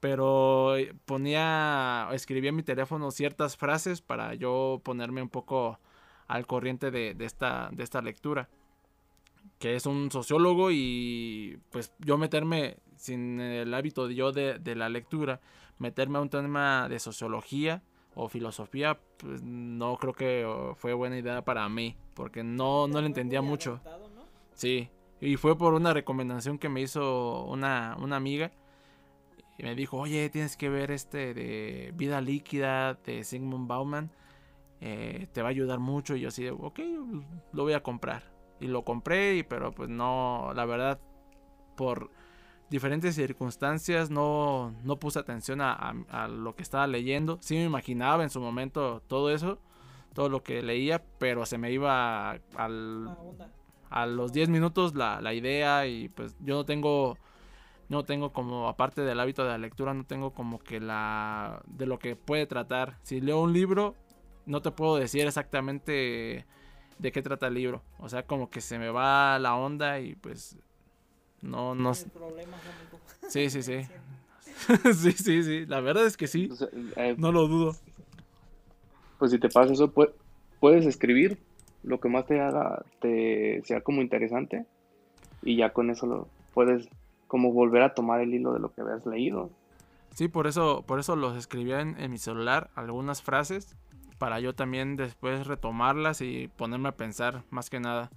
[0.00, 5.78] Pero eh, ponía escribía en mi teléfono ciertas frases para yo ponerme un poco
[6.26, 8.48] al corriente de, de esta de esta lectura.
[9.58, 14.74] Que es un sociólogo y pues yo meterme sin el hábito de yo de, de
[14.74, 15.40] la lectura
[15.78, 17.82] meterme a un tema de sociología
[18.14, 23.06] o filosofía, pues no creo que fue buena idea para mí, porque no, no le
[23.06, 23.80] entendía mucho.
[24.54, 24.90] Sí,
[25.22, 28.50] y fue por una recomendación que me hizo una, una amiga.
[29.56, 34.10] Y me dijo, oye, tienes que ver este de Vida Líquida de Sigmund Bauman.
[34.80, 36.16] Eh, te va a ayudar mucho.
[36.16, 36.80] Y yo así, ok,
[37.52, 38.24] lo voy a comprar.
[38.58, 40.98] Y lo compré, pero pues no, la verdad,
[41.76, 42.10] por
[42.68, 45.94] diferentes circunstancias no, no puse atención a,
[46.28, 47.38] lo que estaba leyendo.
[47.42, 49.60] Sí me imaginaba en su momento todo eso,
[50.14, 53.16] todo lo que leía, pero se me iba al,
[53.92, 57.18] a los 10 minutos la, la, idea y pues yo no tengo,
[57.88, 61.86] no tengo como, aparte del hábito de la lectura, no tengo como que la, de
[61.86, 62.98] lo que puede tratar.
[63.02, 63.94] Si leo un libro,
[64.46, 66.46] no te puedo decir exactamente
[66.98, 67.82] de qué trata el libro.
[67.98, 70.56] O sea, como que se me va la onda y pues
[71.42, 71.92] no, no.
[73.28, 73.80] Sí, sí, sí.
[74.94, 75.66] sí, sí, sí.
[75.66, 76.48] La verdad es que sí.
[76.96, 77.76] Eh, no lo dudo.
[79.18, 79.92] Pues si te pasa eso,
[80.60, 81.38] puedes escribir
[81.82, 84.66] lo que más te haga, te sea como interesante.
[85.42, 86.88] Y ya con eso lo puedes
[87.26, 89.50] como volver a tomar el hilo de lo que habías leído.
[90.14, 93.74] Sí, por eso, por eso los escribía en, mi celular, algunas frases,
[94.18, 98.10] para yo también después retomarlas y ponerme a pensar más que nada.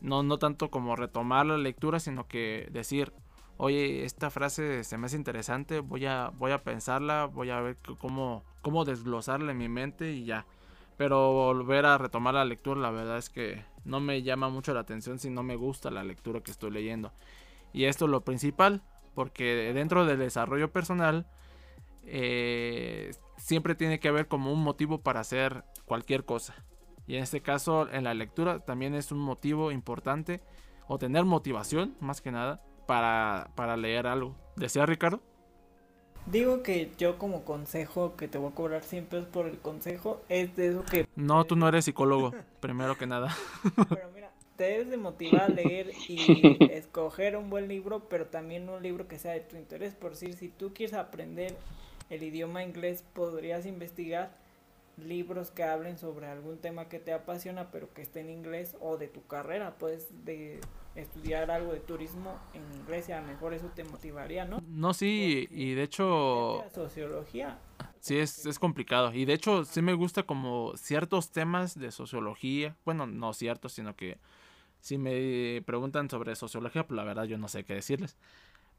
[0.00, 3.12] No, no tanto como retomar la lectura, sino que decir,
[3.56, 7.76] oye, esta frase se me hace interesante, voy a, voy a pensarla, voy a ver
[8.00, 10.44] cómo, cómo desglosarla en mi mente y ya.
[10.98, 14.80] Pero volver a retomar la lectura, la verdad es que no me llama mucho la
[14.80, 17.12] atención si no me gusta la lectura que estoy leyendo.
[17.72, 18.82] Y esto es lo principal,
[19.14, 21.26] porque dentro del desarrollo personal
[22.04, 26.54] eh, siempre tiene que haber como un motivo para hacer cualquier cosa.
[27.06, 30.42] Y en este caso, en la lectura también es un motivo importante,
[30.88, 34.34] o tener motivación, más que nada, para, para leer algo.
[34.56, 35.22] ¿Desea Ricardo?
[36.30, 40.20] Digo que yo como consejo que te voy a cobrar siempre es por el consejo,
[40.28, 41.06] es de eso que...
[41.16, 43.34] No, tú no eres psicólogo, primero que nada.
[43.88, 48.68] Pero mira, te debes de motivar a leer y escoger un buen libro, pero también
[48.68, 49.94] un libro que sea de tu interés.
[49.94, 51.56] Por decir, si tú quieres aprender
[52.10, 54.30] el idioma inglés, podrías investigar
[54.98, 58.96] libros que hablen sobre algún tema que te apasiona pero que esté en inglés o
[58.96, 60.60] de tu carrera, puedes de
[61.00, 64.60] estudiar algo de turismo en inglés y a lo mejor eso te motivaría, ¿no?
[64.66, 66.64] No, sí, y de hecho...
[66.72, 67.58] Sociología.
[68.00, 69.12] Sí, es, es complicado.
[69.12, 73.96] Y de hecho sí me gusta como ciertos temas de sociología, bueno, no ciertos, sino
[73.96, 74.18] que
[74.80, 78.16] si me preguntan sobre sociología, pues la verdad yo no sé qué decirles.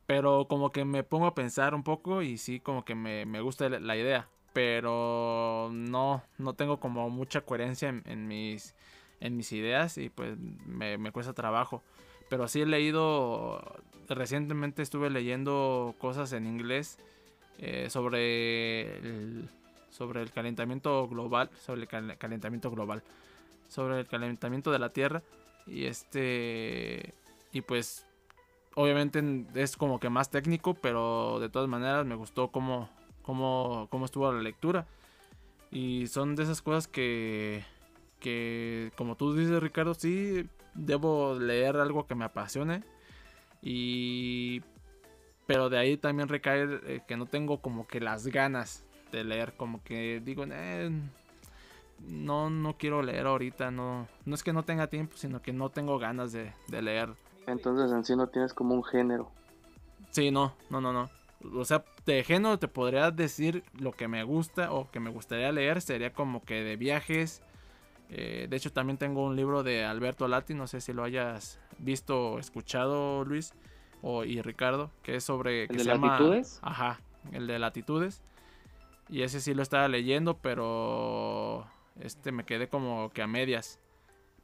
[0.05, 3.41] Pero como que me pongo a pensar un poco y sí, como que me, me
[3.41, 8.75] gusta la idea pero no, no tengo como mucha coherencia en, mis,
[9.19, 11.83] en mis ideas y pues me, cuesta trabajo.
[12.29, 13.61] Pero sí he leído,
[14.07, 16.97] recientemente estuve leyendo cosas en inglés
[17.57, 19.49] eh, sobre, el,
[19.89, 23.03] sobre el calentamiento global, sobre el calentamiento global,
[23.67, 25.23] sobre el calentamiento de la Tierra
[25.67, 27.13] y este,
[27.51, 28.05] y pues
[28.75, 29.21] obviamente
[29.55, 32.89] es como que más técnico, pero de todas maneras me gustó cómo,
[33.21, 34.87] cómo, cómo estuvo la lectura.
[35.71, 37.63] Y son de esas cosas que,
[38.19, 42.83] que, como tú dices Ricardo, sí, debo leer algo que me apasione.
[43.61, 44.61] Y...
[45.45, 49.53] Pero de ahí también recae eh, que no tengo como que las ganas de leer,
[49.57, 50.91] como que digo, eh,
[52.07, 55.71] no, no quiero leer ahorita, no, no es que no tenga tiempo, sino que no
[55.71, 57.09] tengo ganas de, de leer.
[57.47, 59.31] Entonces en sí no tienes como un género.
[60.11, 61.09] Sí, no, no, no, no
[61.55, 65.51] o sea, de género te podría decir lo que me gusta o que me gustaría
[65.51, 67.41] leer, sería como que de viajes.
[68.09, 71.59] Eh, de hecho, también tengo un libro de Alberto Lati, no sé si lo hayas
[71.77, 73.53] visto o escuchado, Luis
[74.01, 75.65] o, y Ricardo, que es sobre...
[75.65, 76.59] ¿El de latitudes?
[76.63, 76.99] Ajá,
[77.31, 78.23] el de latitudes.
[79.09, 81.67] Y ese sí lo estaba leyendo, pero
[81.99, 83.79] este me quedé como que a medias.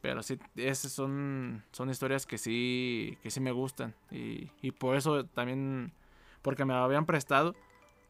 [0.01, 3.95] Pero sí, esas son, son historias que sí, que sí me gustan.
[4.11, 5.93] Y, y por eso también,
[6.43, 7.55] porque me lo habían prestado,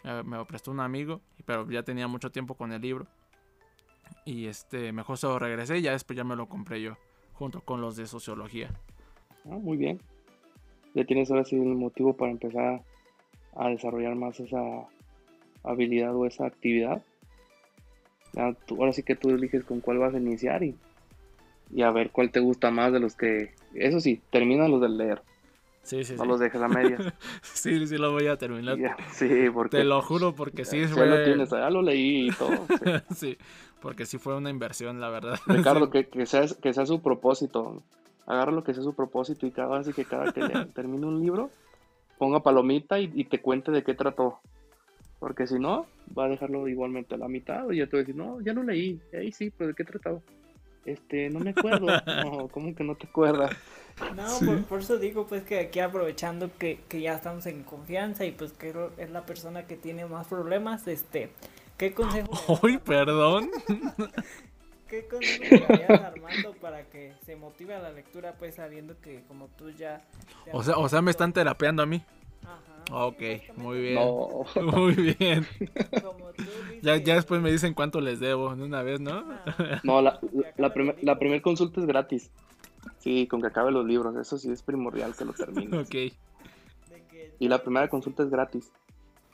[0.04, 3.08] me lo prestó un amigo, pero ya tenía mucho tiempo con el libro.
[4.24, 6.98] Y este, mejor se lo regresé y ya después ya me lo compré yo,
[7.34, 8.70] junto con los de sociología.
[9.46, 10.02] Ah, muy bien.
[10.94, 12.82] Ya tienes ahora sí un motivo para empezar
[13.56, 14.62] a desarrollar más esa
[15.64, 17.04] habilidad o esa actividad.
[18.36, 20.76] ahora sí que tú eliges con cuál vas a iniciar y
[21.72, 23.54] y a ver cuál te gusta más de los que.
[23.74, 25.22] Eso sí, termina los de leer.
[25.84, 27.00] Sí, sí, no los dejes a medias.
[27.44, 28.78] sí, sí, lo voy a terminar.
[29.12, 29.78] sí, porque.
[29.78, 30.82] Te lo juro, porque sí.
[30.86, 32.66] Ya, lo tienes, ya lo leí y todo.
[33.16, 33.38] Sí.
[33.86, 35.38] porque sí fue una inversión, la verdad.
[35.46, 37.84] Ricardo, que, que, sea, que sea su propósito.
[38.26, 40.42] Agarra lo que sea su propósito y cada vez que cada que
[40.74, 41.52] termine un libro,
[42.18, 44.40] ponga palomita y, y, te cuente de qué trató.
[45.20, 45.86] Porque si no,
[46.18, 48.54] va a dejarlo igualmente a la mitad y ya te va a decir, no, ya
[48.54, 49.00] lo leí.
[49.14, 50.20] ahí sí, pero ¿de qué trató?
[50.84, 51.86] Este, no me acuerdo.
[52.26, 53.56] No, ¿cómo que no te acuerdas?
[54.16, 58.52] No, por, eso digo pues que aquí aprovechando que, ya estamos en confianza y pues
[58.52, 61.30] que es la persona que tiene más problemas, este,
[61.78, 62.60] ¿qué consejo?
[62.64, 63.50] Uy, perdón.
[64.90, 69.24] ¿Qué consejo le darías Armando para que se motive a la lectura pues sabiendo que
[69.28, 70.06] como tú ya...
[70.52, 72.04] O sea, o sea, me están terapeando a mí.
[72.92, 73.22] Ok,
[73.56, 74.00] muy bien.
[74.62, 75.48] Muy bien.
[76.84, 79.26] ya, ya después me dicen cuánto les debo de una vez, ¿no?
[79.84, 80.20] no, la,
[80.58, 82.32] la, la primera consulta es gratis.
[83.00, 84.16] Sí, con que acabe los libros.
[84.16, 85.80] Eso sí es primordial que lo termine.
[85.80, 85.96] ok.
[87.40, 88.72] Y la primera consulta es gratis.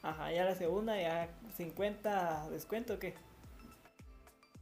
[0.04, 3.14] Ajá, ya la segunda, ya 50 descuento, ¿o qué?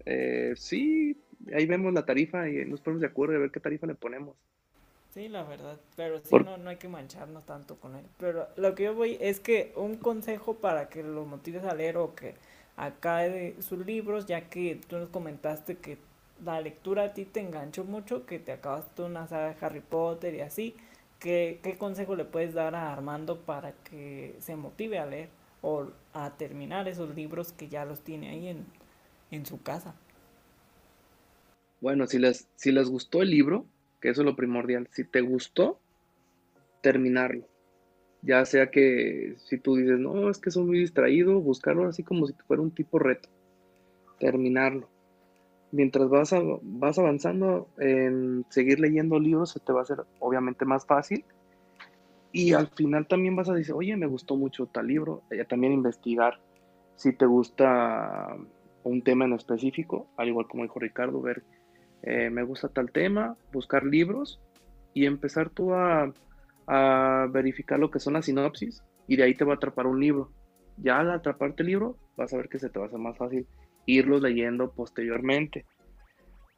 [0.06, 1.17] Eh, sí,
[1.54, 4.36] ahí vemos la tarifa y nos ponemos de acuerdo a ver qué tarifa le ponemos.
[5.13, 8.06] Sí, la verdad, pero sí, no, no hay que mancharnos tanto con él.
[8.17, 11.97] Pero lo que yo voy es que un consejo para que lo motives a leer
[11.97, 12.36] o que
[12.78, 15.97] acabe sus libros, ya que tú nos comentaste que
[16.45, 20.36] la lectura a ti te enganchó mucho, que te acabaste una saga de Harry Potter
[20.36, 20.75] y así.
[21.19, 25.29] ¿Qué, ¿Qué consejo le puedes dar a Armando para que se motive a leer
[25.62, 28.65] o a terminar esos libros que ya los tiene ahí en,
[29.32, 29.95] en su casa?
[31.82, 33.65] Bueno, si les, si les gustó el libro,
[34.01, 34.88] que eso es lo primordial.
[34.91, 35.79] Si te gustó,
[36.82, 37.47] terminarlo.
[38.21, 42.27] Ya sea que si tú dices, no, es que soy muy distraído, buscarlo así como
[42.27, 43.29] si fuera un tipo reto.
[44.19, 44.89] Terminarlo.
[45.71, 50.86] Mientras vas, vas avanzando en seguir leyendo libros, se te va a hacer obviamente más
[50.86, 51.23] fácil.
[52.32, 55.23] Y al final también vas a decir, oye, me gustó mucho tal libro.
[55.32, 56.39] Ya también investigar
[56.95, 58.36] si te gusta
[58.84, 61.43] un tema en específico, al igual como dijo Ricardo, ver
[62.03, 64.39] eh, me gusta tal tema, buscar libros
[64.93, 66.12] y empezar tú a,
[67.32, 70.29] verificar lo que son las sinopsis y de ahí te va a atrapar un libro.
[70.77, 73.17] Ya al atraparte el libro, vas a ver que se te va a hacer más
[73.17, 73.47] fácil
[73.86, 75.65] irlo leyendo posteriormente.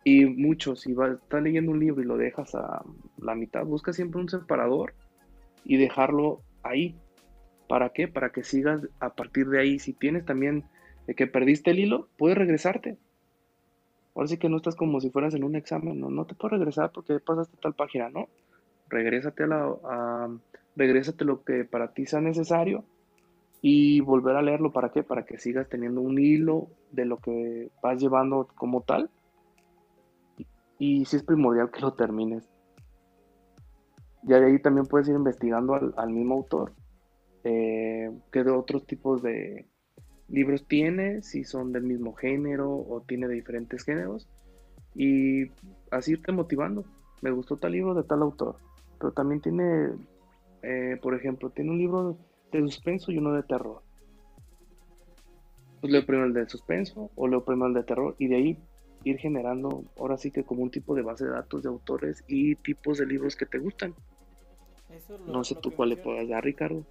[0.04, 2.84] Y mucho, si vas, estás leyendo un libro y lo dejas a
[3.18, 4.94] la mitad, busca siempre un separador
[5.64, 6.96] y dejarlo ahí.
[7.68, 8.08] ¿Para qué?
[8.08, 9.80] Para que sigas a partir de ahí.
[9.80, 10.66] Si tienes también
[11.08, 12.98] de que perdiste el hilo, puedes regresarte
[14.16, 16.58] Ahora sí que no estás como si fueras en un examen, no, no te puedo
[16.58, 18.28] regresar porque pasaste tal página, ¿no?
[18.90, 20.30] Regrésate a la, a,
[20.76, 22.84] regrésate lo que para ti sea necesario
[23.62, 25.04] y volver a leerlo, ¿para qué?
[25.04, 29.10] Para que sigas teniendo un hilo de lo que vas llevando como tal.
[30.80, 32.50] Y, si es primordial que lo termines.
[34.24, 36.74] Ya de ahí también puedes ir investigando al, mismo autor,
[37.44, 39.68] eh, que de otros tipos de,
[40.32, 44.28] libros tiene, si son del mismo género o tiene de diferentes géneros.
[44.96, 45.52] Y
[45.92, 46.86] así irte motivando.
[47.22, 48.56] Me gustó tal libro de tal autor.
[48.98, 49.90] Pero también tiene,
[50.64, 52.18] eh, por ejemplo, tiene un libro
[52.52, 53.82] de suspenso y uno de terror.
[55.80, 58.58] Pues leo primero el de suspenso o leo primero el de terror y de ahí
[59.04, 62.56] ir generando, ahora sí que como un tipo de base de datos de autores y
[62.56, 63.96] tipos de libros que te gustan.
[65.26, 66.86] no sé tú cuál le puedas dar, Ricardo.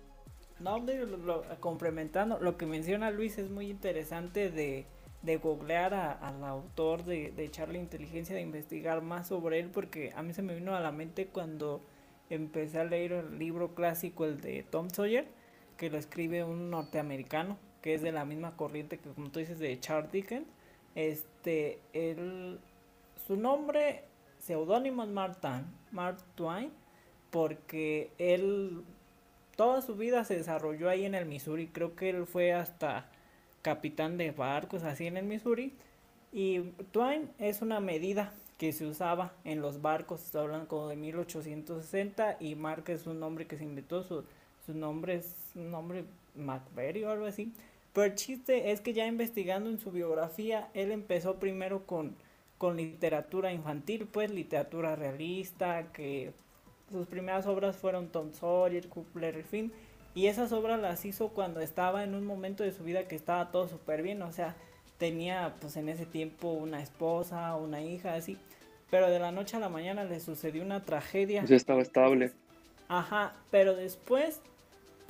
[0.58, 4.84] No, lo, complementando, lo que menciona Luis es muy interesante de,
[5.22, 10.22] de googlear al autor, de, de echarle inteligencia, de investigar más sobre él, porque a
[10.22, 11.80] mí se me vino a la mente cuando
[12.28, 15.28] empecé a leer el libro clásico, el de Tom Sawyer,
[15.80, 19.58] que lo escribe un norteamericano, que es de la misma corriente que, como tú dices,
[19.58, 20.46] de Charles Dickens.
[20.94, 22.60] Este, él,
[23.26, 24.04] su nombre
[24.40, 26.70] seudónimo es Mark Twain,
[27.30, 28.84] porque él
[29.56, 31.68] toda su vida se desarrolló ahí en el Missouri.
[31.68, 33.10] Creo que él fue hasta
[33.62, 35.72] capitán de barcos así en el Missouri.
[36.30, 36.60] Y
[36.92, 42.36] Twain es una medida que se usaba en los barcos, está hablando como de 1860
[42.38, 44.26] y Mark es un nombre que se inventó, su,
[44.70, 46.04] su nombre es un nombre
[46.34, 47.52] McBerry o algo así.
[47.92, 52.14] Pero el chiste es que ya investigando en su biografía, él empezó primero con,
[52.56, 56.32] con literatura infantil, pues literatura realista, que
[56.90, 59.72] sus primeras obras fueron Tom Sawyer, Cooper Fin,
[60.14, 63.50] y esas obras las hizo cuando estaba en un momento de su vida que estaba
[63.50, 64.56] todo súper bien, o sea,
[64.98, 68.36] tenía pues en ese tiempo una esposa, una hija, así,
[68.90, 71.44] pero de la noche a la mañana le sucedió una tragedia.
[71.44, 72.32] Ya estaba estable.
[72.88, 74.40] Ajá, pero después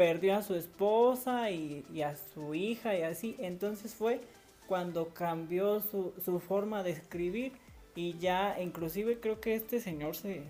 [0.00, 4.22] perdió a su esposa y, a su hija y así, entonces fue
[4.66, 7.52] cuando cambió su, su forma de escribir
[7.94, 10.44] y ya inclusive creo que este señor se,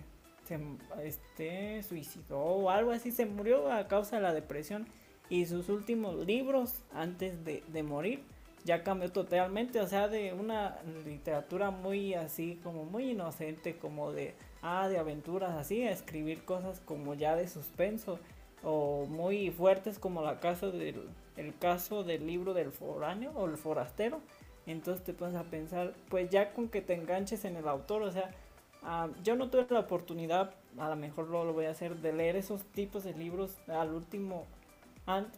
[0.47, 0.57] se
[1.03, 4.87] este, suicidó o algo así, se murió a causa de la depresión
[5.27, 8.23] y sus últimos libros antes de, de morir
[8.63, 14.33] ya cambió totalmente, o sea, de una literatura muy así, como muy inocente, como de,
[14.61, 18.17] ah, de aventuras así, a escribir cosas como ya de suspenso,
[18.63, 20.71] o muy fuertes como el caso
[22.03, 24.21] del libro del foráneo o el forastero,
[24.67, 28.11] entonces te pones a pensar, pues ya con que te enganches en el autor, o
[28.11, 28.31] sea,
[28.83, 32.13] ah, yo no tuve la oportunidad, a lo mejor lo, lo voy a hacer, de
[32.13, 34.45] leer esos tipos de libros al último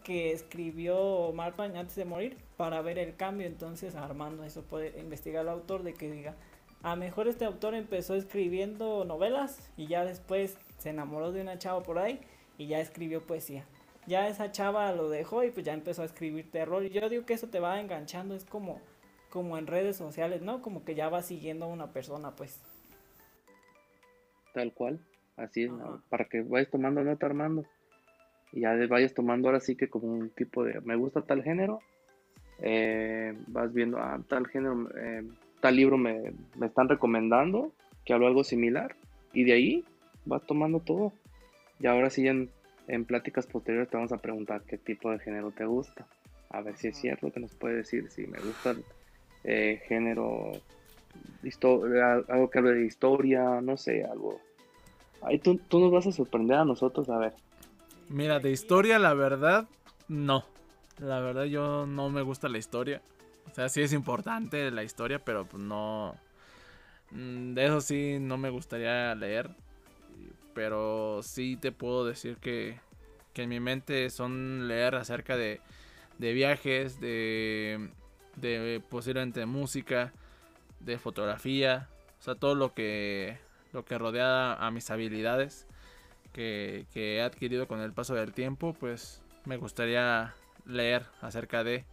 [0.04, 3.48] que escribió Marpan antes de morir para ver el cambio.
[3.48, 6.36] Entonces Armando eso puede investigar al autor de que diga,
[6.84, 11.82] a mejor este autor empezó escribiendo novelas y ya después se enamoró de una chava
[11.82, 12.20] por ahí
[12.58, 13.66] y ya escribió poesía.
[14.06, 16.84] Ya esa chava lo dejó y pues ya empezó a escribir terror.
[16.84, 18.82] Y yo digo que eso te va enganchando, es como,
[19.30, 20.62] como en redes sociales, ¿no?
[20.62, 22.60] Como que ya va siguiendo a una persona, pues.
[24.54, 25.00] Tal cual,
[25.38, 25.72] así es,
[26.10, 27.66] para que vayas tomando nota, Armando
[28.54, 31.80] y ya vayas tomando ahora sí que como un tipo de, me gusta tal género,
[32.60, 35.24] eh, vas viendo, a ah, tal género, eh,
[35.60, 37.74] tal libro me, están recomendando,
[38.06, 38.96] que hablo algo similar,
[39.34, 39.86] y de ahí
[40.26, 41.14] vas tomando todo.
[41.84, 42.50] Y ahora sí en,
[42.88, 46.08] en pláticas posteriores te vamos a preguntar qué tipo de género te gusta,
[46.50, 48.86] a ver si es cierto que nos puede decir, si me gusta el
[49.44, 50.54] eh, género,
[52.30, 54.40] algo que hable de historia, no sé, algo.
[55.24, 57.34] Ahí tú, tú nos vas a sorprender a nosotros, a ver.
[58.08, 59.68] Mira, de historia, la verdad,
[60.08, 60.46] no.
[61.00, 63.02] La verdad, yo no me gusta la historia.
[63.52, 66.16] O sea, sí es importante la historia, pero pues no.
[67.12, 69.50] Mm, de eso sí, no me gustaría leer.
[70.54, 72.80] Pero sí te puedo decir que,
[73.34, 75.62] que en mi mente son leer acerca de,
[76.20, 77.90] de viajes, de,
[78.36, 80.14] de posiblemente música,
[80.80, 81.90] de fotografía.
[82.20, 83.38] O sea, todo lo que,
[83.74, 85.68] lo que rodea a mis habilidades
[86.34, 90.34] que, he adquirido con el paso del tiempo, pues me gustaría
[90.66, 91.86] leer acerca de.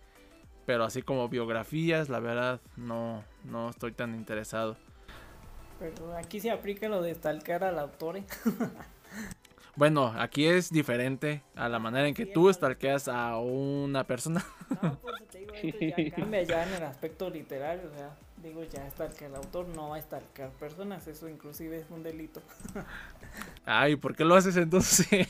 [0.67, 4.77] Pero así como biografías, la verdad, no, no estoy tan interesado.
[5.81, 8.19] Pero aquí se aplica lo de stalkear al autor.
[8.19, 8.25] ¿eh?
[9.77, 14.45] bueno, aquí es diferente a la manera en que tú stalkeas a una persona.
[14.83, 18.17] No, pues te digo, esto ya cambia ya en el aspecto literario, o sea.
[18.41, 22.41] Digo, ya que el autor no va a stalkear personas, eso inclusive es un delito.
[23.67, 25.29] Ay, ¿por qué lo haces entonces?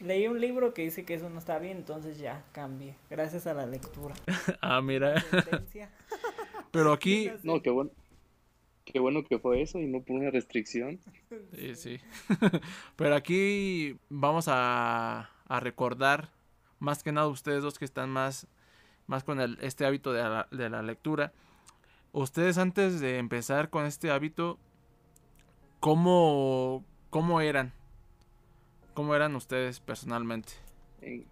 [0.00, 3.54] leí un libro que dice que eso no está bien, entonces ya cambié, gracias a
[3.54, 4.14] la lectura.
[4.60, 5.22] ah, mira.
[6.72, 7.30] Pero aquí...
[7.42, 7.90] No, qué bueno.
[8.92, 11.00] Qué bueno que fue eso y no por una restricción.
[11.52, 12.00] Sí, sí.
[12.96, 16.30] Pero aquí vamos a, a recordar,
[16.78, 18.48] más que nada ustedes dos que están más
[19.08, 21.32] más con el, este hábito de la, lectura.
[22.12, 24.58] Ustedes antes de empezar con este hábito,
[25.80, 27.72] ¿cómo, cómo eran?
[28.94, 30.52] ¿Cómo eran ustedes personalmente?
[31.00, 31.26] ¿En,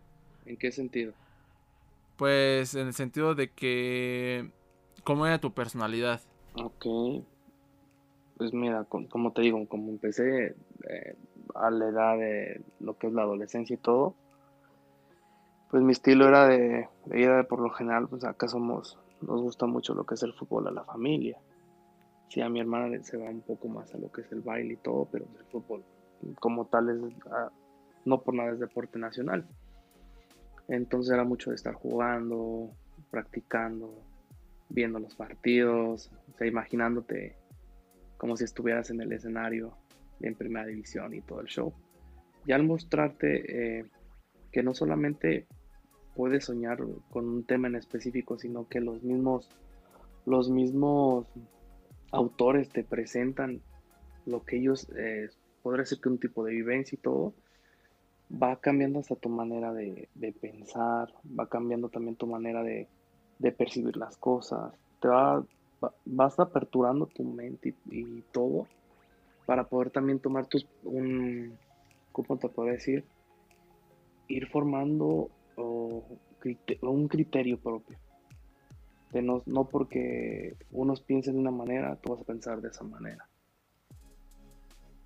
[0.59, 1.13] qué sentido?
[2.17, 4.51] Pues en el sentido de que...
[5.05, 6.23] ¿Cómo era tu personalidad?
[6.55, 6.87] Ok.
[8.37, 10.55] Pues mira, como te digo, como empecé
[10.89, 11.17] eh,
[11.55, 14.15] a la edad de lo que es la adolescencia y todo,
[15.71, 19.95] pues mi estilo era de, de por lo general, pues acá somos, nos gusta mucho
[19.95, 21.39] lo que es el fútbol a la familia.
[22.29, 24.75] Sí, a mi hermana se va un poco más a lo que es el baile
[24.75, 25.83] y todo, pero el fútbol
[26.41, 27.51] como tal es, ah,
[28.05, 29.47] no por nada es deporte nacional.
[30.69, 32.71] Entonces era mucho de estar jugando,
[33.11, 34.03] practicando,
[34.69, 37.37] viendo los partidos, o sea, imaginándote
[38.17, 39.77] como si estuvieras en el escenario
[40.21, 41.73] en primera división y todo el show.
[42.47, 43.85] Y al mostrarte eh,
[44.53, 45.47] que no solamente
[46.15, 46.79] puedes soñar
[47.11, 49.51] con un tema en específico, sino que los mismos,
[50.25, 51.27] los mismos
[52.11, 53.61] autores te presentan
[54.25, 55.29] lo que ellos, eh,
[55.63, 57.35] podría ser que un tipo de vivencia y todo,
[58.31, 60.09] va cambiando hasta tu manera de,
[60.41, 62.89] pensar, va cambiando también tu manera de,
[63.57, 65.45] percibir las cosas, te va,
[66.05, 68.67] vas aperturando tu mente y, todo
[69.47, 71.57] para poder también tomar tus, un,
[72.13, 73.05] ¿cómo te puedo decir?
[74.29, 77.97] Ir formando un criterio propio.
[79.13, 82.85] De no, no porque unos piensen de una manera, tú vas a pensar de esa
[82.85, 83.29] manera.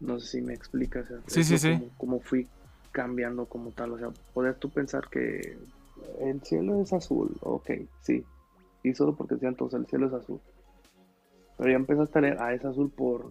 [0.01, 1.07] No sé si me explicas.
[1.27, 1.91] sí, sí, sí.
[1.99, 2.49] Como, fui
[2.91, 3.93] cambiando como tal.
[3.93, 5.59] O sea, poder tú pensar que
[6.21, 7.37] el cielo es azul.
[7.43, 7.71] Ok,
[8.01, 8.25] sí.
[8.83, 10.41] Y solo porque decían entonces el cielo es azul.
[11.61, 13.31] Pero ya empezaste a leer, ah, es azul por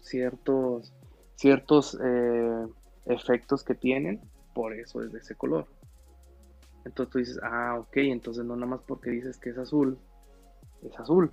[0.00, 0.92] ciertos,
[1.36, 2.66] ciertos eh,
[3.06, 4.20] efectos que tienen.
[4.52, 5.66] Por eso es de ese color.
[6.84, 9.96] Entonces tú dices, ah, ok, entonces no nada más porque dices que es azul,
[10.82, 11.30] es azul.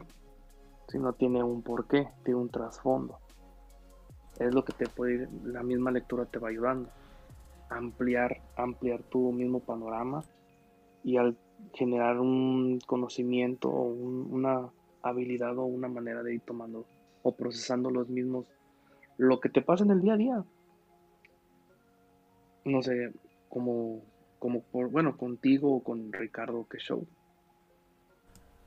[0.88, 3.18] Sino tiene un porqué, tiene un trasfondo
[4.40, 6.90] es lo que te puede ir, la misma lectura te va ayudando.
[7.70, 10.24] Ampliar, ampliar tu mismo panorama
[11.04, 11.38] y al
[11.74, 14.70] generar un conocimiento o una
[15.10, 16.86] habilidad o una manera de ir tomando
[17.24, 18.48] o procesando los mismos,
[19.18, 20.44] lo que te pasa en el día a día.
[22.66, 23.14] No sé,
[23.50, 24.02] como,
[24.40, 27.08] como por, bueno, contigo o con Ricardo, que show.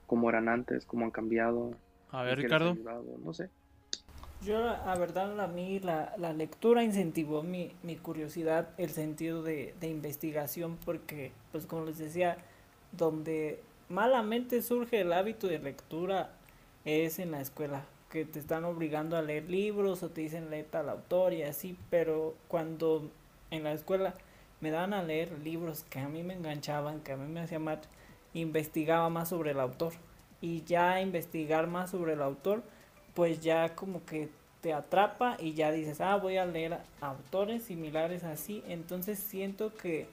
[0.07, 1.73] Cómo eran antes, cómo han cambiado.
[2.11, 2.75] A ver, Ricardo.
[3.23, 3.51] no sé.
[4.43, 9.75] Yo, la verdad, a mí la, la lectura incentivó mi, mi, curiosidad, el sentido de,
[9.81, 12.39] de, investigación, porque, pues como les decía,
[12.93, 16.31] donde malamente surge el hábito de lectura
[16.85, 20.67] es en la escuela, que te están obligando a leer libros o te dicen leer
[20.73, 23.11] al autor y así, pero cuando
[23.51, 24.15] en la escuela
[24.61, 27.63] me dan a leer libros que a mí me enganchaban, que a mí me hacían
[27.63, 27.79] más,
[28.35, 29.93] investigaba más sobre el autor.
[30.41, 32.63] Y ya investigar más sobre el autor,
[33.15, 34.29] pues ya como que
[34.61, 38.63] te atrapa y ya dices, ah, voy a leer autores similares así.
[38.69, 40.07] Entonces siento que,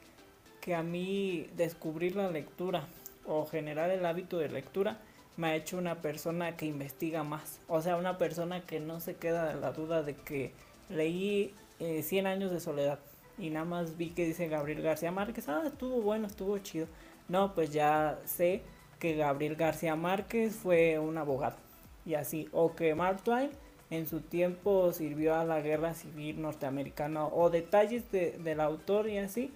[0.62, 2.88] que a mí descubrir la lectura
[3.28, 5.00] o generar el hábito de lectura
[5.38, 7.60] me ha hecho una persona que investiga más.
[7.68, 10.54] O sea, una persona que no se queda de la duda de que
[10.90, 13.00] leí eh, 100 años de soledad
[13.38, 16.88] y nada más vi que dice Gabriel García Márquez, ah, estuvo bueno, estuvo chido.
[17.28, 18.62] No, pues ya sé
[19.00, 21.58] que Gabriel García Márquez fue un abogado
[22.06, 22.48] y así.
[22.52, 23.50] O que Mark Twain
[23.90, 29.18] en su tiempo sirvió a la guerra civil norteamericana o detalles de, del autor y
[29.18, 29.52] así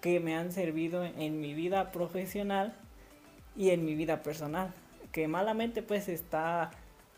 [0.00, 2.74] que me han servido en mi vida profesional
[3.56, 4.72] y en mi vida personal.
[5.12, 6.70] Que malamente pues está,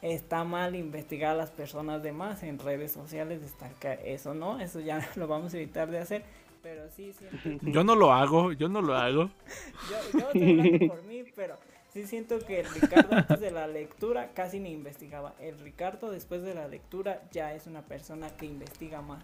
[0.03, 4.81] está mal investigar a las personas de más en redes sociales, destacar eso no, eso
[4.81, 6.25] ya lo vamos a evitar de hacer.
[6.63, 7.13] Pero sí,
[7.61, 9.25] Yo no lo hago, yo no lo hago.
[9.91, 11.59] yo, yo estoy hablando por mí, pero
[11.93, 15.35] sí siento que el Ricardo antes de la lectura casi ni investigaba.
[15.39, 19.23] El Ricardo después de la lectura ya es una persona que investiga más.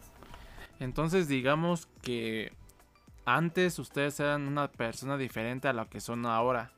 [0.81, 2.53] Entonces digamos que
[3.25, 6.73] antes ustedes eran una persona diferente a lo que son ahora.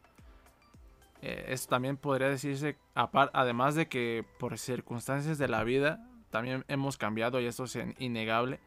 [1.22, 6.96] Eh, eso también podría decirse, además de que por circunstancias de la vida también hemos
[6.96, 8.58] cambiado y eso es innegable,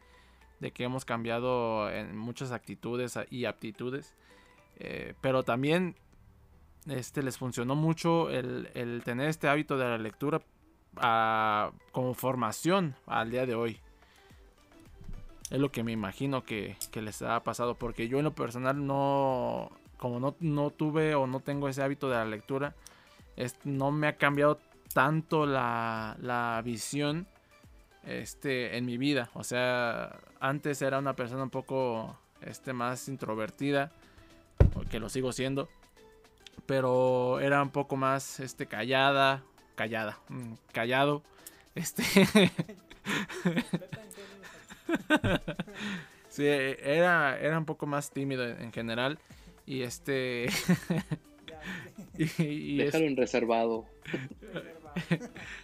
[0.60, 4.14] de que hemos cambiado en muchas actitudes y aptitudes.
[4.78, 5.96] Eh, pero también
[6.86, 10.40] este, les funcionó mucho el, tener este hábito de la lectura
[11.92, 13.80] como formación al día de hoy.
[15.50, 17.74] Es lo que me imagino que, les ha pasado.
[17.74, 19.70] Porque yo en lo personal no.
[19.96, 22.74] Como no, no, tuve o no tengo ese hábito de la lectura.
[23.64, 24.60] no me ha cambiado
[24.92, 27.26] tanto la, la visión
[28.04, 29.30] este, en mi vida.
[29.34, 33.92] O sea, antes era una persona un poco este, más introvertida.
[34.90, 35.68] Que lo sigo siendo
[36.66, 39.42] pero era un poco más este callada,
[39.74, 41.22] callada, mm, callado.
[41.74, 42.02] Este
[46.28, 49.18] Sí, era era un poco más tímido en general
[49.66, 50.46] y este
[52.18, 53.86] y, Déjalo en reservado.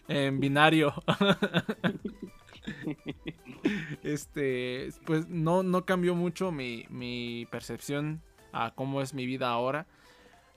[0.09, 0.95] en binario.
[4.03, 8.21] este, pues no, no cambió mucho mi, mi percepción
[8.53, 9.87] a cómo es mi vida ahora.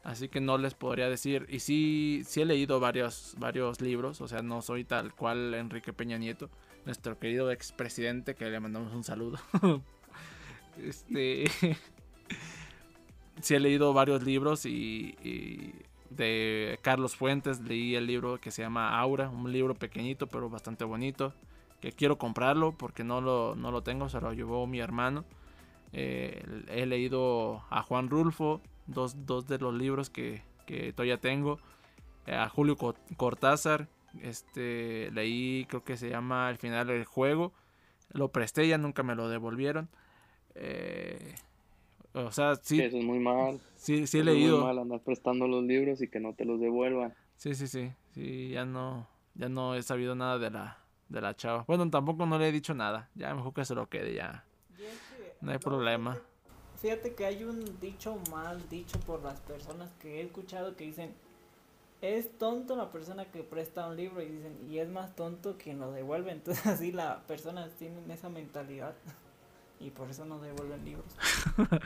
[0.03, 1.47] Así que no les podría decir.
[1.49, 4.21] Y sí, sí he leído varios, varios libros.
[4.21, 6.51] O sea, no soy tal cual Enrique Peña Nieto.
[6.85, 9.39] Nuestro querido expresidente, que le mandamos un saludo.
[10.77, 11.45] este.
[13.45, 15.15] Sí he leído varios libros y,
[16.09, 20.83] de Carlos Fuentes leí el libro que se llama Aura, un libro pequeñito pero bastante
[20.83, 21.33] bonito,
[21.79, 25.25] que quiero comprarlo porque no lo, no lo tengo, se lo llevó mi hermano.
[25.93, 29.15] Eh, he leído a Juan Rulfo, dos,
[29.47, 30.41] de los libros que,
[30.95, 31.59] todavía tengo.
[32.25, 32.75] Eh, a Julio
[33.17, 33.87] Cortázar,
[34.21, 37.53] este, leí, creo que se llama El final del juego.
[38.11, 39.89] Lo presté, ya nunca me lo devolvieron.
[40.55, 41.35] Eh,
[42.15, 42.81] o sea, sí.
[42.81, 43.59] Eso es muy mal.
[43.75, 44.55] Sí, sí he leído.
[44.55, 47.13] Es muy mal andar prestando los libros y que no te los devuelvan.
[47.35, 47.91] Sí, sí, sí.
[48.13, 50.77] Sí, ya no, ya no he sabido nada de la,
[51.09, 51.65] de la chava.
[51.67, 53.09] Bueno, tampoco no le he dicho nada.
[53.15, 54.45] Ya mejor que se lo quede, ya.
[55.41, 56.17] No hay problema.
[56.77, 61.13] Fíjate que hay un dicho mal dicho por las personas que he escuchado que dicen
[62.01, 65.79] es tonto la persona que presta un libro y dicen, y es más tonto quien
[65.79, 66.31] lo devuelve.
[66.33, 68.95] Entonces así la persona tiene esa mentalidad
[69.79, 71.15] y por eso no devuelven libros.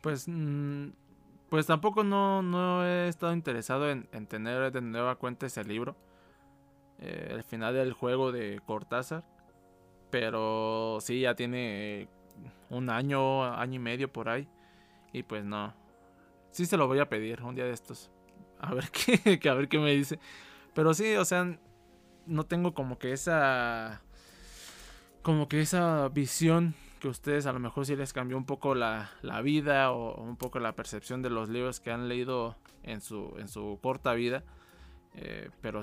[0.00, 0.88] pues, mm,
[1.48, 5.96] pues tampoco no, no he estado interesado en, tener de nueva cuenta ese libro.
[7.00, 9.24] Eh, el final del juego de Cortázar.
[10.10, 12.08] Pero sí, ya tiene
[12.70, 14.48] un año, año y medio por ahí.
[15.12, 15.74] Y pues no.
[16.50, 18.10] Sí se lo voy a pedir un día de estos.
[18.58, 18.90] A ver
[19.40, 20.18] qué, a ver qué me dice.
[20.74, 21.58] Pero sí, o sea,
[22.26, 24.02] no tengo como que esa.
[25.22, 29.10] Como que esa visión que ustedes a lo mejor sí les cambió un poco la,
[29.42, 33.48] vida o un poco la percepción de los libros que han leído en su, en
[33.48, 34.44] su corta vida.
[35.14, 35.80] Eh, pero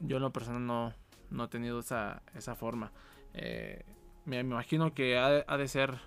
[0.00, 0.94] yo en lo personal no,
[1.30, 2.92] no he tenido esa, esa forma.
[3.34, 3.84] Eh,
[4.24, 5.98] me imagino que ha, de ser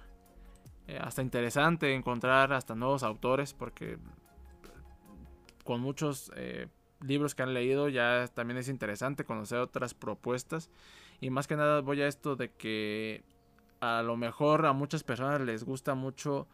[0.88, 3.98] eh, hasta interesante encontrar hasta nuevos autores porque
[5.64, 6.32] con muchos
[7.02, 10.70] libros que han leído ya también es interesante conocer otras propuestas
[11.20, 13.24] y más que nada voy a esto de que
[13.80, 16.48] a lo mejor a muchas personas les gusta mucho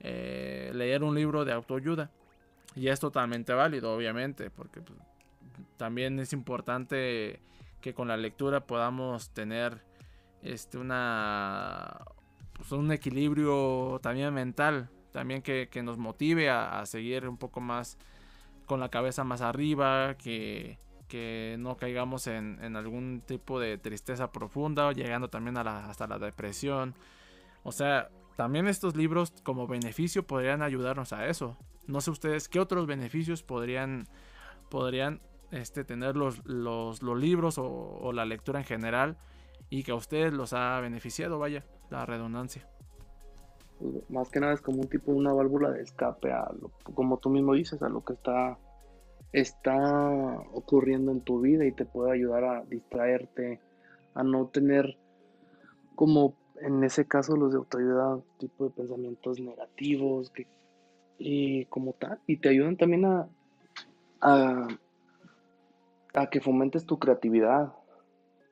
[0.00, 2.10] eh, leer un libro de autoayuda.
[2.76, 4.98] Y es totalmente válido, obviamente, porque pues,
[5.76, 7.40] también es importante
[7.80, 9.82] que con la lectura podamos tener
[10.42, 11.98] este una
[12.52, 17.98] pues, un equilibrio también mental, también que, nos motive a, seguir un poco más
[18.66, 20.78] con la cabeza más arriba, que,
[21.10, 26.20] que no caigamos en, algún tipo de tristeza profunda, llegando también a la, hasta la
[26.20, 26.94] depresión.
[27.64, 31.58] O sea, también estos libros como beneficio podrían ayudarnos a eso.
[31.88, 34.06] No sé ustedes qué otros beneficios podrían,
[34.68, 39.18] podrían este, tener los, los, libros o, o, la lectura en general
[39.68, 42.68] y que a ustedes los ha beneficiado, vaya, la redundancia.
[44.08, 47.30] Más que nada es como un tipo una válvula de escape a lo, como tú
[47.30, 48.56] mismo dices, a lo que está
[49.32, 49.76] está
[50.52, 53.60] ocurriendo en tu vida y te puede ayudar a distraerte,
[54.14, 54.96] a no tener
[55.94, 60.46] como en ese caso los de autoayuda tipo de pensamientos negativos que,
[61.18, 63.28] y como tal y te ayudan también a,
[64.20, 64.68] a,
[66.30, 67.72] que fomentes tu creatividad.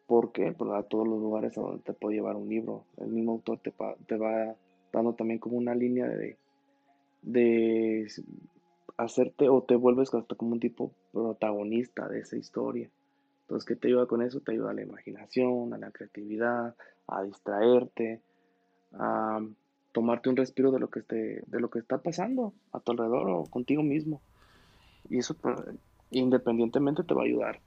[0.07, 2.85] Porque pues, a todos los lugares a donde te puede llevar un libro.
[2.97, 3.75] El mismo autor te,
[4.07, 4.55] te va
[4.91, 6.39] dando también como una línea de,
[7.21, 8.11] de
[8.99, 12.91] hacerte o te vuelves hasta como un tipo protagonista de esa historia.
[13.43, 14.41] Entonces, ¿qué te ayuda con eso?
[14.41, 16.75] Te ayuda a la imaginación, a la creatividad,
[17.07, 18.21] a distraerte,
[18.93, 19.41] a
[19.93, 23.31] tomarte un respiro de lo que, esté, de lo que está pasando a tu alrededor
[23.31, 24.21] o contigo mismo.
[25.09, 25.37] Y eso
[26.11, 27.61] independientemente te va a ayudar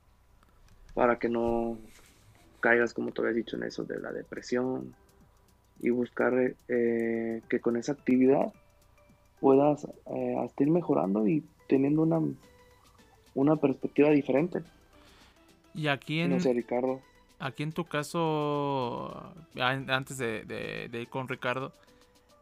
[0.93, 1.77] para que no
[2.59, 4.93] caigas, como te había dicho, en eso de la depresión
[5.79, 8.53] y buscar eh, que con esa actividad
[9.41, 9.85] puedas
[10.15, 12.21] eh, ir mejorando y teniendo una,
[13.35, 14.61] una perspectiva diferente.
[15.73, 17.01] Y aquí en, Ricardo.
[17.39, 21.73] Aquí en tu caso, antes de, ir con Ricardo,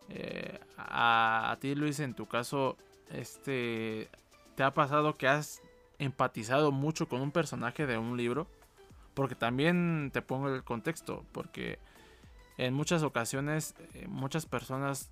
[0.09, 2.75] eh, a, ti Luis, en tu caso,
[3.11, 4.09] este,
[4.55, 5.61] ¿te ha pasado que has
[5.99, 8.45] empatizado mucho con un personaje de un libro?
[9.13, 11.79] Porque también te pongo el contexto, porque
[12.57, 15.09] en muchas ocasiones eh, muchas personas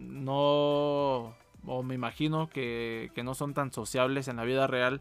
[0.00, 1.34] no,
[1.66, 5.00] o me imagino que, no son tan sociables en la vida real,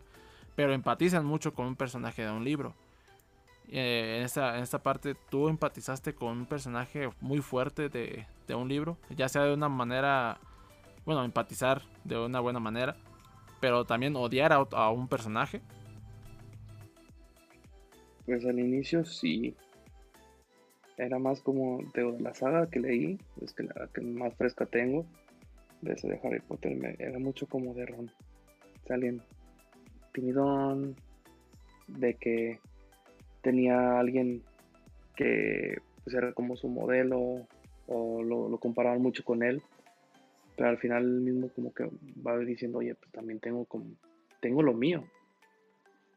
[0.56, 2.76] pero empatizan mucho con un personaje de un libro.
[3.72, 8.26] Eh, en, esta, en esta parte, ¿tú empatizaste con un personaje muy fuerte de,
[8.56, 8.98] un libro?
[9.16, 10.40] Ya sea de una manera,
[11.06, 12.98] bueno, empatizar de una buena manera,
[13.60, 15.62] pero también odiar a un personaje.
[18.26, 19.56] Pues al inicio sí,
[21.00, 25.06] era más como de la saga que leí, es que la que más fresca tengo,
[25.82, 28.12] de ese de Harry Potter, me, era mucho como de Ron.
[28.86, 29.22] Salían
[30.12, 30.96] timidón,
[31.88, 32.60] de que
[33.42, 34.44] tenía alguien
[35.16, 37.48] que pues, era como su modelo
[37.88, 39.62] o lo, lo, comparaban mucho con él,
[40.56, 41.90] pero al final mismo como que
[42.26, 43.86] va diciendo, oye, pues también tengo como,
[44.42, 45.04] tengo lo mío.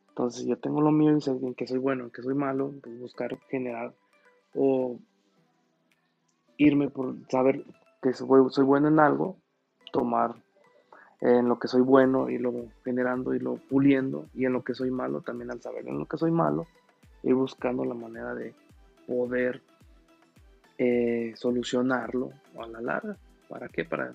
[0.09, 2.75] Entonces yo tengo lo mío y sé en que soy bueno, en que soy malo,
[2.83, 3.95] pues buscar generar
[4.55, 4.99] o
[6.57, 7.65] irme por saber
[8.03, 9.37] que soy, bueno en algo,
[9.93, 10.35] tomar
[11.21, 12.53] en lo que soy bueno y lo
[12.85, 16.07] generando y lo puliendo y en lo que soy malo también al saber en lo
[16.07, 16.67] que soy malo
[17.23, 18.55] ir buscando la manera de
[19.07, 19.63] poder
[20.79, 23.17] eh, solucionarlo a la larga
[23.49, 23.85] ¿para qué?
[23.85, 24.15] para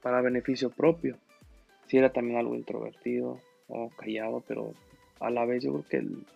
[0.00, 1.18] para beneficio propio
[1.86, 3.38] si era también algo introvertido
[3.68, 4.72] o callado pero
[5.20, 6.26] a la vez yo creo que el,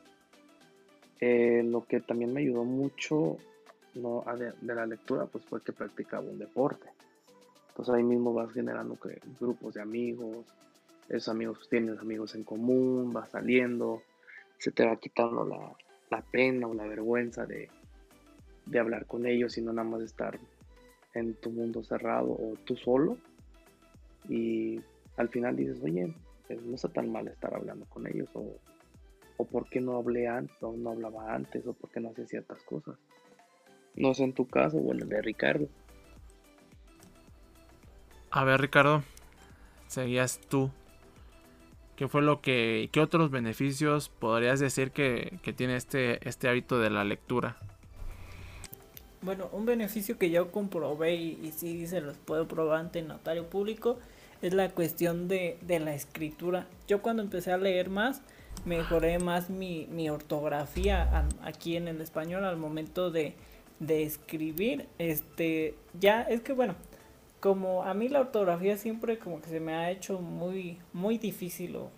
[1.20, 3.36] eh, lo que también me ayudó mucho
[3.94, 6.88] no, de, la lectura pues fue que practicaba un deporte.
[7.68, 8.98] Entonces ahí mismo vas generando
[9.38, 10.46] grupos de amigos
[11.10, 14.02] esos amigos, tienes amigos en común, vas saliendo,
[14.58, 15.76] se te va quitando la,
[16.08, 17.68] la pena o la vergüenza de,
[18.66, 20.38] de hablar con ellos y no nada más estar
[21.14, 23.18] en tu mundo cerrado o tú solo.
[24.28, 24.80] Y
[25.16, 26.14] al final dices, oye,
[26.46, 28.54] pues, no está tan mal estar hablando con ellos o,
[29.40, 32.26] o por qué no hablé antes o no hablaba antes o por qué no hacía
[32.26, 32.96] ciertas cosas.
[33.94, 35.68] No sé en tu caso, bueno, el de Ricardo.
[38.30, 39.02] A ver, Ricardo,
[39.86, 40.70] seguías tú.
[41.96, 46.78] ¿Qué fue lo que, qué otros beneficios podrías decir que, que tiene este, este hábito
[46.78, 47.56] de la lectura?
[49.22, 53.48] Bueno, un beneficio que yo comprobé y, y sí se los puedo probar ante notario
[53.50, 53.98] público
[54.42, 56.66] es la cuestión de, de, la escritura.
[56.88, 58.22] Yo cuando empecé a leer más,
[58.64, 63.34] mejoré más mi, mi ortografía aquí en el español al momento de,
[63.78, 64.86] de escribir.
[64.98, 66.74] Este, ya, es que bueno,
[67.40, 71.74] como a mí la ortografía siempre como que se me ha hecho muy muy difícil
[71.76, 71.90] o,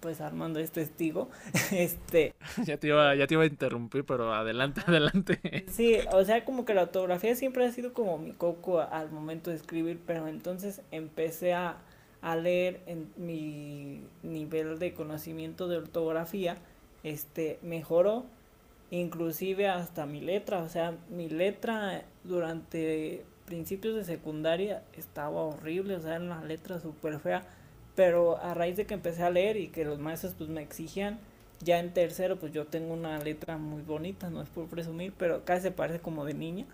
[0.00, 1.30] pues Armando es testigo
[1.72, 6.44] este ya te iba ya te iba a interrumpir pero adelante adelante sí o sea
[6.44, 10.28] como que la ortografía siempre ha sido como mi coco al momento de escribir pero
[10.28, 11.78] entonces empecé a,
[12.22, 16.56] a leer en mi nivel de conocimiento de ortografía
[17.02, 18.26] este mejoró
[18.90, 20.62] inclusive hasta mi letra.
[20.62, 26.82] O sea mi letra durante principios de secundaria estaba horrible, o sea, en las letras
[26.82, 27.42] súper fea,
[27.96, 31.18] pero a raíz de que empecé a leer y que los maestros pues me exigían,
[31.60, 35.44] ya en tercero pues yo tengo una letra muy bonita, no es por presumir, pero
[35.44, 36.64] casi se parece como de niña,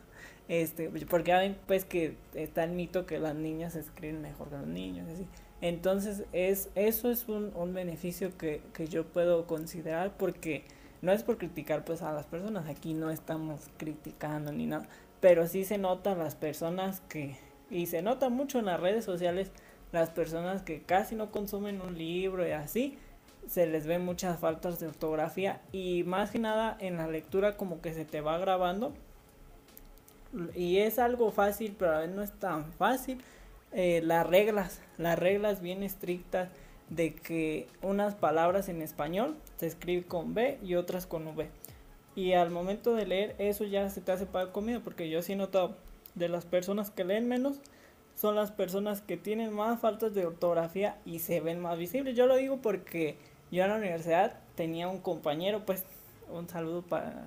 [0.48, 4.66] este, porque ya pues que está el mito que las niñas escriben mejor que los
[4.66, 5.26] niños, así.
[5.60, 10.64] Entonces es, eso es un, un beneficio que, que yo puedo considerar porque
[11.02, 14.86] no es por criticar pues a las personas, aquí no estamos criticando ni nada,
[15.20, 17.36] pero sí se notan las personas que,
[17.70, 19.50] y se nota mucho en las redes sociales,
[19.92, 22.98] las personas que casi no consumen un libro y así,
[23.46, 27.80] se les ven muchas faltas de ortografía y más que nada en la lectura como
[27.80, 28.92] que se te va grabando
[30.54, 33.22] y es algo fácil pero a veces no es tan fácil
[33.72, 36.48] eh, las reglas las reglas bien estrictas
[36.90, 41.48] de que unas palabras en español se escribe con B y otras con V
[42.14, 45.32] y al momento de leer eso ya se te hace para comida porque yo sí
[45.32, 45.76] he notado
[46.14, 47.60] de las personas que leen menos
[48.16, 52.16] son las personas que tienen más faltas de ortografía y se ven más visibles.
[52.16, 53.18] Yo lo digo porque
[53.52, 55.84] yo en la universidad tenía un compañero, pues
[56.32, 57.26] un saludo para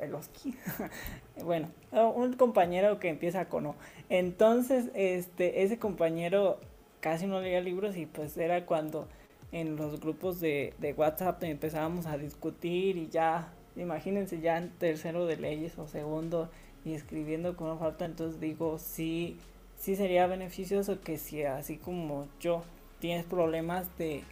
[0.00, 0.54] el Oski.
[1.44, 3.74] bueno, un compañero que empieza con O.
[4.08, 6.58] Entonces, este, ese compañero
[7.00, 9.08] casi no leía libros y pues era cuando
[9.52, 15.26] en los grupos de, de WhatsApp empezábamos a discutir y ya imagínense ya en tercero
[15.26, 16.50] de leyes o segundo
[16.84, 19.38] y escribiendo con falta, entonces digo, sí,
[19.76, 22.62] sí sería beneficioso que si así como yo
[23.00, 24.22] tienes problemas de,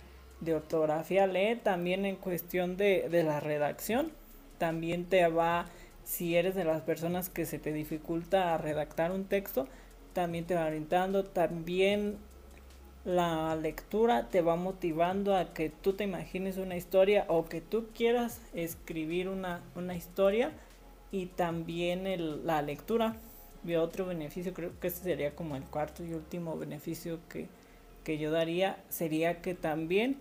[0.41, 4.13] de ortografía, lee también en cuestión de, de la redacción,
[4.59, 5.67] también te va,
[6.05, 9.67] si eres de las personas que se te dificulta redactar un texto,
[10.13, 12.19] también te va orientando, también
[13.05, 17.87] la lectura te va motivando a que tú te imagines una historia o que tú
[17.95, 20.53] quieras escribir una, una historia
[21.11, 23.17] y también el, la lectura.
[23.65, 27.49] Y otro beneficio, creo que ese sería como el cuarto y último beneficio que,
[28.05, 30.17] que yo daría, sería que también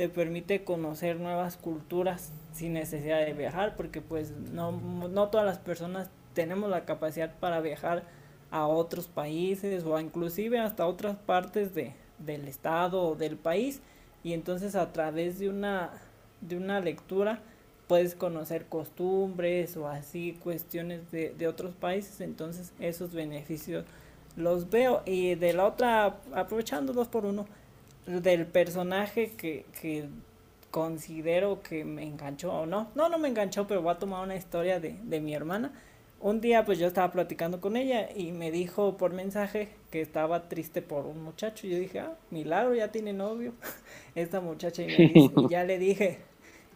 [0.00, 5.58] te permite conocer nuevas culturas sin necesidad de viajar, porque pues no, no todas las
[5.58, 8.04] personas tenemos la capacidad para viajar
[8.50, 13.82] a otros países o inclusive hasta otras partes de, del estado o del país.
[14.24, 15.90] Y entonces a través de una
[16.40, 17.40] de una lectura
[17.86, 22.22] puedes conocer costumbres o así cuestiones de, de otros países.
[22.22, 23.84] Entonces esos beneficios
[24.34, 25.02] los veo.
[25.04, 27.44] Y de la otra aprovechando dos por uno
[28.06, 30.08] del personaje que, que
[30.70, 34.36] considero que me enganchó o no no no me enganchó pero voy a tomar una
[34.36, 35.72] historia de, de mi hermana
[36.20, 40.48] un día pues yo estaba platicando con ella y me dijo por mensaje que estaba
[40.48, 41.66] triste por un muchacho.
[41.66, 43.54] Y yo dije, ah, milagro, ya tiene novio
[44.14, 44.82] esta muchacha.
[44.82, 46.18] Y, me dice, ya le dije,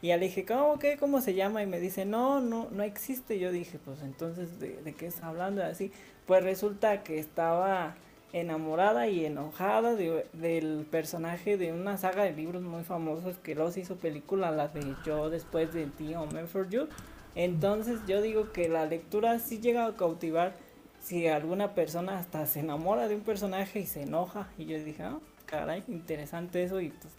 [0.01, 0.97] y ya le dije, ¿cómo qué?
[0.97, 1.63] ¿Cómo se llama?
[1.63, 3.39] Y me dice, no, no, no existe.
[3.39, 5.63] Yo dije, pues entonces, ¿de, de qué está hablando?
[5.63, 5.93] así,
[6.27, 7.97] pues resulta que estaba
[8.35, 13.79] enamorada y enojada de, del personaje de una saga de libros muy famosos que los
[13.79, 16.89] hizo película, la de Yo después de ti, Home for You
[17.35, 20.57] entonces yo digo que la lectura sí llega a cautivar
[21.01, 24.49] si alguna persona hasta se enamora de un personaje y se enoja.
[24.57, 27.13] Y yo dije, ah, caray, interesante eso y pues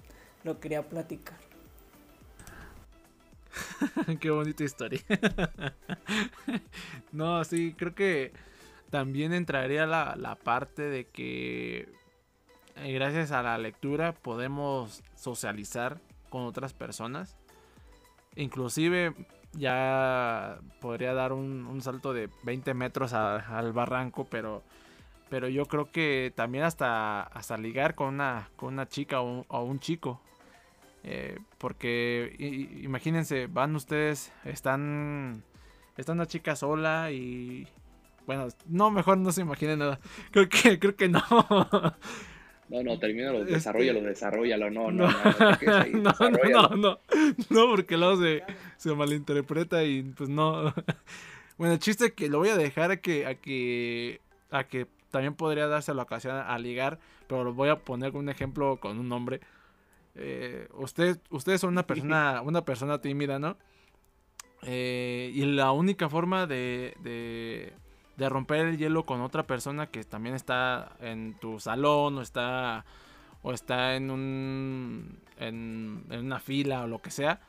[0.43, 1.37] lo quería platicar.
[4.19, 5.01] Qué bonita historia.
[7.11, 8.31] no, sí, creo que
[8.95, 11.89] también entraría la, la parte de que
[12.77, 17.35] eh, gracias a la lectura podemos socializar con otras personas.
[18.37, 19.13] Inclusive
[19.51, 24.63] ya podría dar un, salto de 20 metros al barranco, pero,
[25.29, 29.79] pero yo creo que también hasta, hasta ligar con una, con una chica o un,
[29.81, 30.21] chico.
[31.03, 32.33] Eh, porque
[32.81, 35.43] imagínense, van ustedes, están,
[35.97, 37.67] está una chica sola y...
[38.25, 39.99] Bueno, no, mejor no se imaginen nada.
[40.31, 41.23] Creo que, creo que no.
[42.67, 46.13] No, no, termínalo, este, desarrollalo, desarrollalo, no, no, no,
[46.49, 46.99] no, no,
[47.49, 48.43] no, porque luego se,
[48.77, 50.73] se malinterpreta y pues no.
[51.57, 54.19] Bueno, el chiste que lo voy a dejar a que, a que,
[54.51, 58.27] a que también podría darse la ocasión a ligar, pero lo voy a poner un
[58.27, 59.39] ejemplo con un nombre.
[60.15, 63.55] Eh, usted, ustedes son una persona, una persona tímida, ¿no?
[64.63, 67.71] Eh, y la única forma de, de
[68.17, 72.85] de romper el hielo con otra persona que también está en tu salón o está
[73.41, 77.41] o está en un en, una fila o lo que sea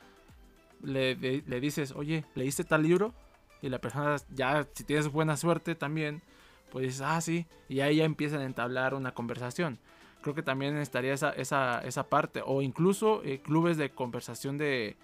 [0.83, 3.13] le, le, dices oye leíste tal libro
[3.61, 6.21] y la persona ya si tienes buena suerte también
[6.69, 9.79] pues dices ah sí y ahí ya empiezan a entablar una conversación.
[10.21, 14.97] Creo que también estaría esa, esa, esa parte o incluso eh, clubes de conversación de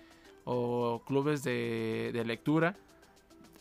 [0.45, 2.75] o clubes de, de lectura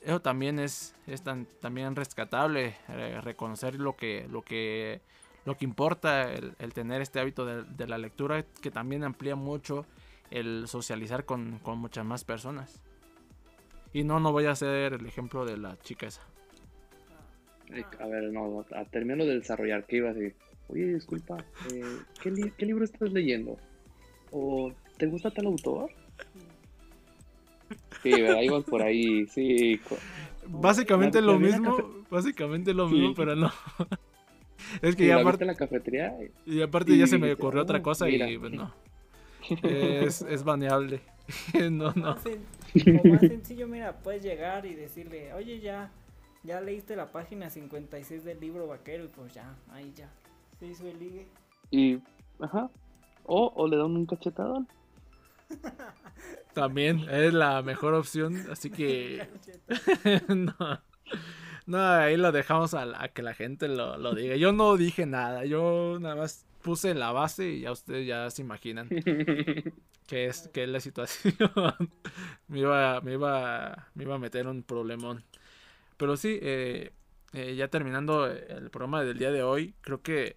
[0.04, 5.00] eso también es, es también rescatable, eh, reconocer lo que, lo que,
[5.44, 9.86] lo que importa, el, tener este hábito de, la lectura, que también amplía mucho
[10.30, 12.82] el socializar con, muchas más personas.
[13.92, 16.22] Y no, no voy a hacer el ejemplo de la chica esa.
[18.00, 20.36] A ver, no, a de desarrollar, ¿qué iba a decir?
[20.68, 21.36] Oye, disculpa,
[21.72, 23.58] eh, ¿qué, ¿qué libro estás leyendo?
[24.30, 25.90] ¿O te gusta tal autor?
[28.02, 28.62] Sí, ¿verdad?
[28.62, 29.80] por ahí, sí.
[30.46, 33.52] Básicamente lo mismo, básicamente lo mismo, pero no.
[34.82, 38.08] es que ya aparte la cafetería y aparte ya se me ocurrió otra oh, cosa
[38.08, 38.72] y pues no.
[39.62, 41.00] Es, es baneable.
[41.70, 42.12] no, no.
[42.12, 45.90] O más sencillo, mira, puedes llegar y decirle, oye, ya,
[46.42, 50.08] ya leíste la página 56 del libro vaquero y pues ya, ahí ya,
[50.58, 51.26] se hizo el ligue.
[51.70, 51.98] Y,
[52.40, 52.70] ajá,
[53.24, 54.66] o, o le dan un cachetadón.
[56.54, 59.26] También es la mejor opción, así que
[60.28, 60.82] no,
[61.66, 64.36] no, ahí lo dejamos a, que la gente lo, diga.
[64.36, 68.42] Yo no dije nada, yo nada más puse la base y ya ustedes ya se
[68.42, 68.88] imaginan
[70.06, 71.34] qué es, qué es la situación.
[72.48, 75.24] me, iba, me, iba, me iba a meter un problemón.
[75.96, 76.92] Pero sí, eh,
[77.32, 80.36] eh, ya terminando el programa del día de hoy, creo que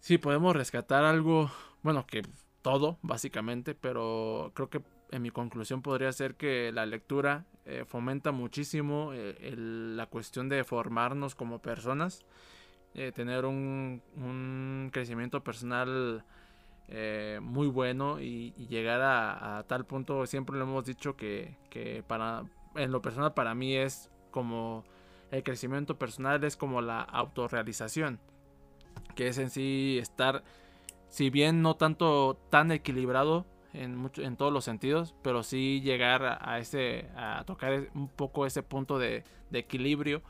[0.00, 1.50] sí podemos rescatar algo,
[1.82, 2.22] bueno, que
[2.62, 4.80] todo, básicamente, pero creo que
[5.10, 10.64] en mi conclusión podría ser que la lectura eh, fomenta muchísimo eh, la cuestión de
[10.64, 12.24] formarnos como personas,
[12.94, 14.02] eh, tener un,
[14.92, 16.24] crecimiento personal
[17.40, 22.44] muy bueno y, llegar a, tal punto, siempre lo hemos dicho que, que, para,
[22.76, 24.84] en lo personal para mí es como
[25.32, 28.20] el crecimiento personal es como la autorrealización,
[29.16, 30.44] que es en sí estar
[31.08, 36.38] si bien no tanto tan equilibrado en, mucho, en todos los sentidos, pero sí llegar
[36.40, 40.22] a, ese, a tocar un poco ese punto de, equilibrio.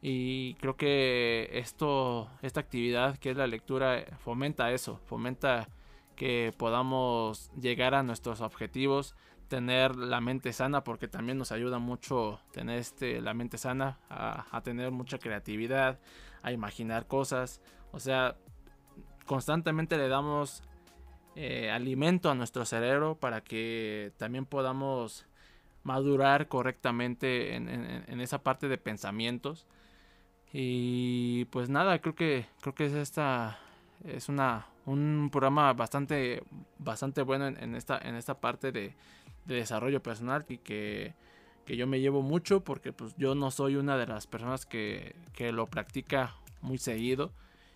[0.00, 5.68] Y creo que esto, esta actividad que es la lectura fomenta eso, fomenta
[6.14, 9.16] que podamos llegar a nuestros objetivos,
[9.48, 14.46] tener la mente sana, porque también nos ayuda mucho tener este, la mente sana, a,
[14.56, 15.98] a tener mucha creatividad,
[16.42, 17.60] a imaginar cosas.
[17.92, 18.36] O sea,
[19.26, 20.62] constantemente le damos
[21.40, 25.24] eh, alimento a nuestro cerebro para que también podamos
[25.84, 29.64] madurar correctamente en, esa parte de pensamientos.
[30.52, 33.60] Y pues nada, creo que creo que es esta
[34.04, 36.42] es una un programa bastante
[36.80, 38.96] bastante bueno en, esta en esta parte de,
[39.46, 41.14] desarrollo personal y que,
[41.64, 45.14] que, yo me llevo mucho porque pues yo no soy una de las personas que,
[45.34, 47.30] que lo practica muy seguido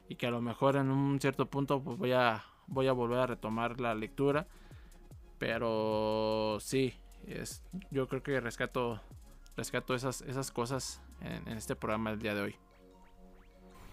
[0.08, 3.18] y que a lo mejor en un cierto punto pues voy a voy a volver
[3.18, 4.46] a retomar la lectura
[5.38, 6.94] pero sí
[7.26, 9.00] es yo creo que rescato
[9.56, 12.56] rescato esas esas cosas en, este programa del día de hoy.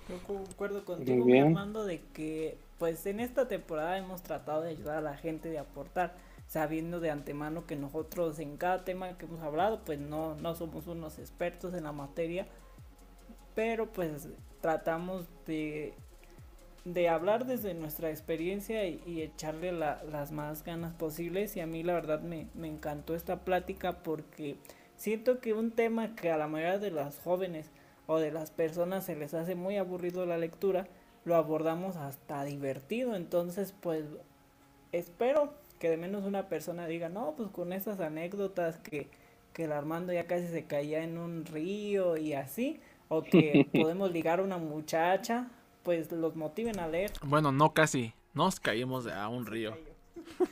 [0.08, 4.98] Yo concuerdo contigo mi Armando de que pues en esta temporada hemos tratado de ayudar
[4.98, 6.16] a la gente de aportar
[6.48, 10.88] sabiendo de antemano que nosotros en cada tema que hemos hablado pues no no somos
[10.88, 12.48] unos expertos en la materia
[13.54, 14.30] pero pues
[14.62, 15.94] tratamos de,
[16.94, 21.56] de hablar desde nuestra experiencia y, echarle las más ganas posibles.
[21.56, 24.58] Y a mí la verdad me, encantó esta plática porque
[24.96, 27.70] siento que un tema que a la mayoría de las jóvenes
[28.08, 30.88] o de las personas se les hace muy aburrido la lectura,
[31.26, 33.16] lo abordamos hasta divertido.
[33.16, 34.06] Entonces, pues
[34.92, 39.10] espero que de menos una persona diga, no, pues con esas anécdotas que,
[39.54, 42.80] que el Armando ya casi se caía en un río y así,
[43.10, 45.50] o que podemos ligar a una muchacha,
[45.84, 47.12] pues los motiven a leer.
[47.24, 49.78] Bueno, no casi, nos caímos a un río.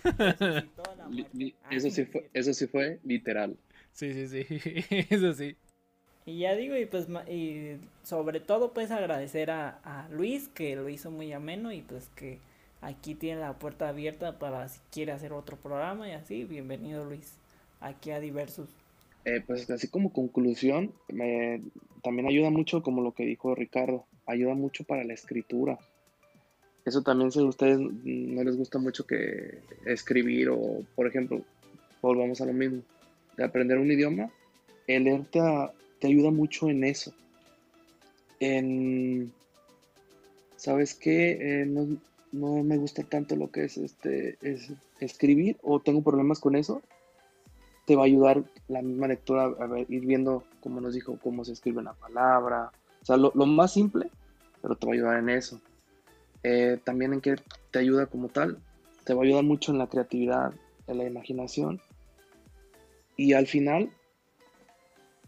[1.70, 3.58] Eso sí fue, eso sí fue literal.
[3.94, 4.46] Sí, sí, sí,
[5.10, 5.56] eso sí.
[6.26, 10.90] Y ya digo, y pues y sobre todo pues agradecer a, a Luis que lo
[10.90, 12.40] hizo muy ameno y pues que
[12.82, 17.38] aquí tiene la puerta abierta para si quiere hacer otro programa y así, bienvenido Luis,
[17.80, 18.70] aquí a Diversus.
[19.26, 21.62] Eh, pues así como conclusión, me,
[22.04, 25.80] también ayuda mucho como lo que dijo Ricardo, ayuda mucho para la escritura.
[26.86, 31.42] Eso también si a ustedes no les gusta mucho que escribir o, por ejemplo,
[32.02, 32.82] volvamos a lo mismo,
[33.36, 34.32] de aprender un idioma,
[34.88, 37.14] el leer te, ayuda mucho en eso.
[38.40, 39.34] En,
[40.56, 41.32] ¿sabes qué?
[41.62, 41.98] Eh, no,
[42.32, 46.82] no, me gusta tanto lo que es, este, es escribir o tengo problemas con eso.
[47.86, 51.54] Te va a ayudar la misma lectura a ir viendo, como nos dijo, cómo se
[51.54, 52.72] escribe una palabra.
[53.08, 54.10] Sea, lo, más simple,
[54.62, 55.62] pero te va a ayudar en eso.
[56.44, 57.38] Eh, también en que
[57.72, 58.58] te ayuda como tal,
[59.06, 60.54] te va a ayudar mucho en la creatividad,
[60.88, 61.80] en la imaginación.
[63.16, 63.90] Y al final,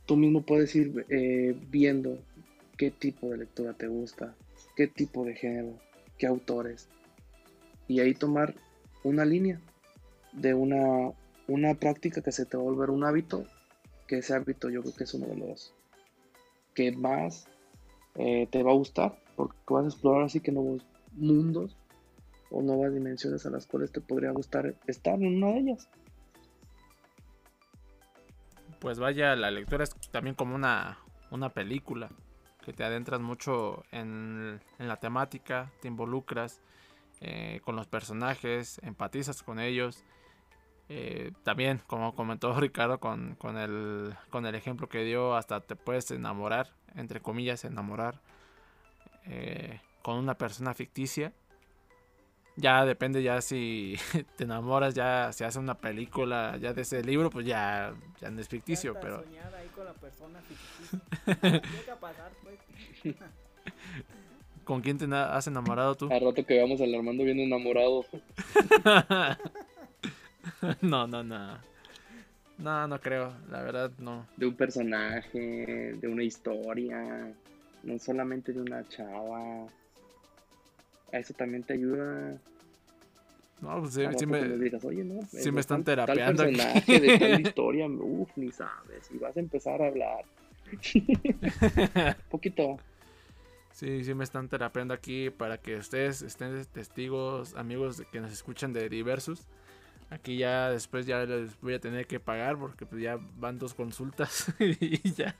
[0.06, 2.20] tú mismo puedes ir eh, viendo
[2.76, 4.36] qué tipo de lectura te gusta,
[4.76, 5.80] qué tipo de género,
[6.18, 6.90] qué autores.
[7.88, 8.56] Y ahí tomar
[9.06, 9.62] una línea
[10.34, 11.14] de una,
[11.48, 13.46] una práctica que se te va a volver un hábito,
[14.06, 15.74] que ese hábito yo creo que es uno de los
[16.74, 17.48] que más
[18.16, 21.76] eh, te va a gustar, porque vas a explorar así que nuevos mundos
[22.52, 25.90] o nuevas dimensiones a las cuales te podría gustar estar en una de ellas.
[28.80, 31.00] Pues vaya, la lectura es también como una,
[31.32, 32.10] una película
[32.64, 36.62] que te adentras mucho en, la temática, te involucras
[37.20, 40.04] eh, con los personajes, empatizas con ellos.
[40.88, 45.76] Eh, también, como comentó Ricardo con, con, el, con el ejemplo que dio, hasta te
[45.76, 48.20] puedes enamorar, entre comillas, enamorar
[49.26, 51.34] eh, con una persona ficticia.
[52.56, 53.96] Ya depende ya si
[54.36, 58.42] te enamoras, ya se hace una película ya de ese libro, pues ya, ya no
[58.42, 59.24] es ficticio, pero...
[62.44, 63.16] Pues.
[64.64, 66.12] ¿Con quién te has enamorado tú?
[66.12, 68.06] A rato que vamos al Armando bien enamorado.
[70.82, 71.69] no, no, no.
[72.60, 74.28] No, no creo, la verdad no.
[74.36, 77.34] De un personaje, de una historia,
[77.84, 79.66] no solamente de una chava.
[81.12, 82.38] A eso también te ayuda.
[83.62, 84.40] No, pues sí, sí me,
[84.84, 86.44] Oye, no, sí me están terapeando.
[86.44, 89.10] Tal personaje de tal historia, uff, ni sabes.
[89.12, 90.26] Y vas a empezar a hablar.
[92.30, 92.78] poquito.
[93.72, 98.74] Sí, sí me están terapeando aquí para que ustedes estén testigos, amigos que nos escuchan
[98.74, 99.48] de diversos.
[100.10, 103.74] Aquí ya después ya les voy a tener que pagar porque pues ya van dos
[103.74, 105.36] consultas y ya.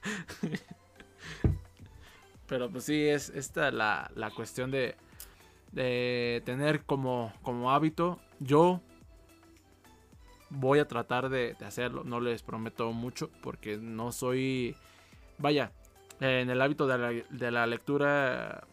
[2.46, 4.96] Pero pues sí, es esta la, la cuestión de,
[5.72, 8.20] de tener como, como hábito.
[8.38, 8.80] Yo
[10.50, 14.76] voy a tratar de, de hacerlo, no les prometo mucho porque no soy
[15.40, 15.72] vaya,
[16.20, 18.64] en el hábito de la, lectura,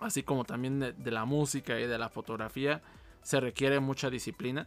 [0.00, 2.82] así como también de, la música y de la fotografía,
[3.22, 4.66] se requiere mucha disciplina.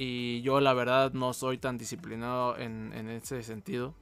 [0.00, 3.94] Y yo la verdad no soy tan disciplinado en, ese sentido.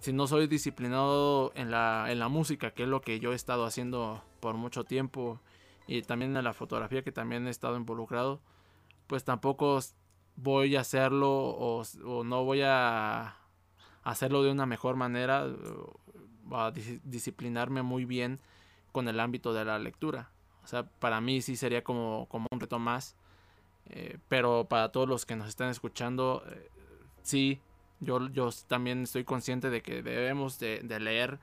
[0.00, 3.36] Si no soy disciplinado en la, en la música, que es lo que yo he
[3.36, 5.40] estado haciendo por mucho tiempo,
[5.86, 8.40] y también en la fotografía, que también he estado involucrado,
[9.06, 9.78] pues tampoco
[10.34, 13.36] voy a hacerlo o no voy a
[14.02, 15.46] hacerlo de una mejor manera,
[16.50, 16.72] a
[17.04, 18.40] disciplinarme muy bien
[18.90, 20.32] con el ámbito de la lectura.
[20.64, 23.14] O sea, para mí sí sería como, como un reto más.
[23.90, 26.70] Eh, pero para todos los que nos están escuchando, eh,
[27.22, 27.60] sí,
[28.00, 31.38] yo, yo también estoy consciente de que debemos de, leer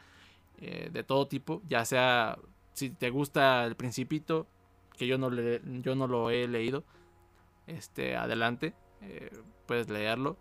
[0.58, 2.38] eh, de todo tipo, ya sea
[2.74, 4.48] si te gusta el principito,
[4.98, 6.84] que yo no, le, yo no lo he leído,
[7.68, 8.74] este, adelante,
[9.66, 10.38] puedes leerlo.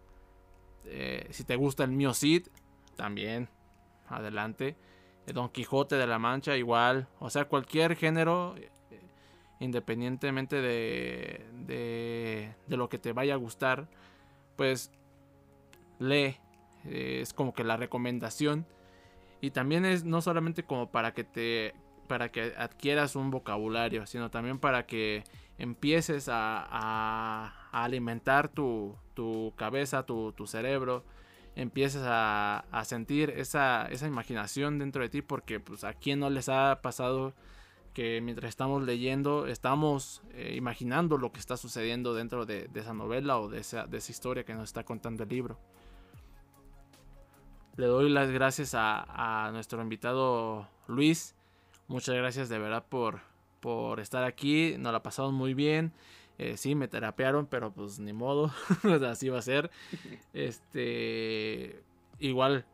[1.31, 2.49] Si te gusta el Mio Cid,
[2.97, 3.49] también
[4.09, 4.77] adelante.
[5.27, 7.09] Don Quijote de la Mancha, igual.
[7.19, 8.55] O sea, cualquier género,
[9.63, 13.89] independientemente de, de, de, lo que te vaya a gustar,
[14.57, 14.91] pues
[15.99, 16.37] lee.
[16.85, 18.67] es como que la recomendación.
[19.41, 21.75] Y también es no solamente como para que te
[22.13, 25.25] para que adquieras un vocabulario, sino también para que
[25.57, 28.99] empieces a, alimentar tu,
[29.57, 31.05] cabeza, tu, cerebro,
[31.57, 36.81] empieces a, sentir esa, imaginación dentro de ti, porque pues a quien no les ha
[36.83, 37.33] pasado
[37.93, 43.39] que mientras estamos leyendo estamos eh, imaginando lo que está sucediendo dentro de, esa novela
[43.39, 45.59] o de esa, de esa, historia que nos está contando el libro.
[47.77, 51.35] Le doy las gracias a, nuestro invitado Luis.
[51.89, 53.21] Muchas gracias de verdad por,
[53.61, 54.75] por estar aquí.
[54.79, 55.93] Nos la pasamos muy bien.
[56.39, 58.51] Eh, sí, me terapearon, pero pues ni modo.
[59.09, 59.71] Así va a ser.
[60.33, 61.83] Este.
[62.19, 62.65] Igual,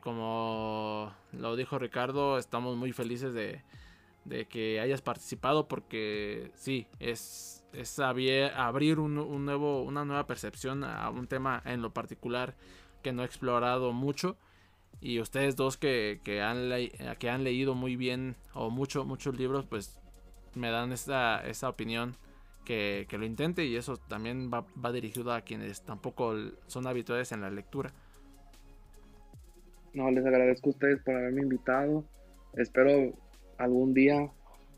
[0.00, 3.62] como lo dijo Ricardo, estamos muy felices de,
[4.24, 9.14] de que hayas participado porque sí, es, es abrir un,
[9.44, 12.54] nuevo, una nueva percepción a un tema en lo particular
[13.02, 14.36] que no he explorado mucho.
[15.00, 16.70] Y ustedes dos que, que, han,
[17.18, 19.98] que han leído muy bien o mucho, muchos libros, pues
[20.54, 22.16] me dan esta, esta opinión
[22.64, 27.32] que, que, lo intente y eso también va, va dirigido a quienes tampoco son habituales
[27.32, 27.92] en la lectura.
[29.92, 32.04] No, les agradezco a ustedes por haberme invitado.
[32.54, 33.12] Espero
[33.62, 34.30] algún día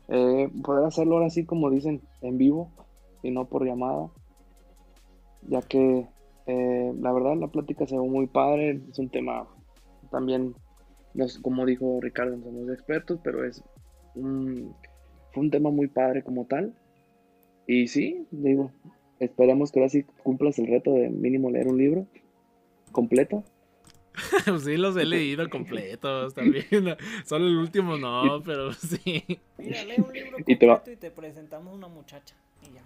[0.07, 2.71] eh, poder hacerlo ahora sí como dicen, en vivo
[3.23, 4.09] y no por llamada,
[5.47, 6.07] ya que
[6.47, 9.47] eh, la verdad la plática se ve muy padre, es un tema
[10.11, 10.55] también,
[11.41, 13.63] como dijo Ricardo, no somos expertos, pero es
[14.15, 14.75] un,
[15.31, 16.73] fue un tema muy padre como tal.
[17.67, 18.71] Y sí, digo,
[19.19, 22.05] esperemos que ahora sí cumplas el reto de mínimo leer un libro
[22.91, 23.43] completo
[24.63, 26.65] sí, los he leído completos también.
[27.25, 29.23] Solo el último no, pero sí.
[29.57, 32.35] Mira, lee un libro completo y te, presentamos una muchacha.
[32.61, 32.83] Y ya.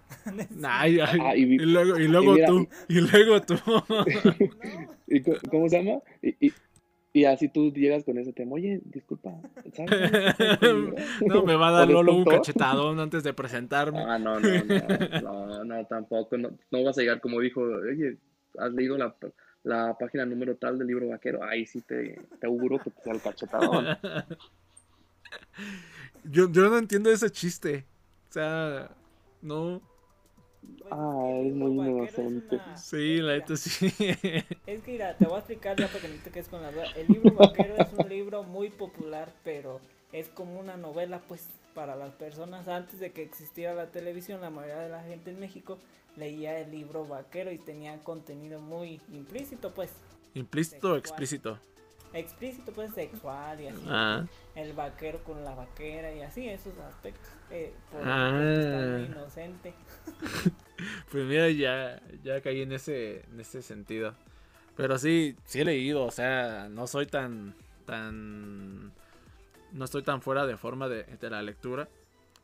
[0.68, 2.68] Ay, ah, y, luego, y luego tú.
[2.88, 3.54] Y, luego tú.
[5.06, 6.00] ¿Y ¿Cómo se llama?
[6.20, 6.52] Y,
[7.14, 8.52] y, así tú llegas con ese tema.
[8.56, 9.32] Oye, disculpa.
[11.22, 14.00] no, me va a dar Lolo un cachetadón antes de presentarme.
[14.02, 15.20] Ah, no, no, no.
[15.22, 16.36] No, no, tampoco.
[16.36, 17.62] No, no vas a llegar como dijo.
[17.62, 18.18] Oye,
[18.58, 19.14] has leído la
[19.62, 23.12] la página número tal del libro vaquero, ahí sí te, te auguro que te sea
[23.12, 23.86] el cachetadón.
[26.24, 27.84] yo, yo no entiendo ese chiste.
[28.30, 28.90] O sea,
[29.42, 29.82] no.
[30.90, 32.60] Ah, es muy inocente.
[32.76, 33.86] Sí, la neta sí.
[34.66, 36.70] Es que mira, te voy a explicar ya para que no te quedes con la
[36.70, 36.84] duda.
[36.96, 39.80] El libro vaquero es un libro muy popular, pero
[40.12, 44.40] es como una novela, pues, para las personas antes de que existiera la televisión.
[44.40, 45.78] La mayoría de la gente en México
[46.16, 49.90] leía el libro vaquero y tenía contenido muy implícito, pues.
[50.34, 51.58] ¿Implícito o explícito?
[52.12, 53.84] Explícito, pues sexual y así.
[53.86, 54.26] Ah.
[54.56, 57.28] El vaquero con la vaquera y así, esos aspectos.
[57.50, 59.06] Eh, por ah.
[59.06, 59.74] inocente.
[61.12, 64.14] pues mira, ya, ya caí en ese, en ese sentido.
[64.76, 67.54] Pero sí, sí he leído, o sea, no soy tan,
[67.86, 68.92] tan,
[69.72, 71.88] no estoy tan fuera de forma de, de la lectura.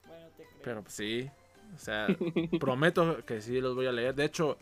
[0.06, 0.62] Bueno, te creo.
[0.62, 1.30] Pero pues, sí,
[1.74, 2.06] o sea,
[2.60, 4.14] prometo que sí los voy a leer.
[4.14, 4.58] De hecho,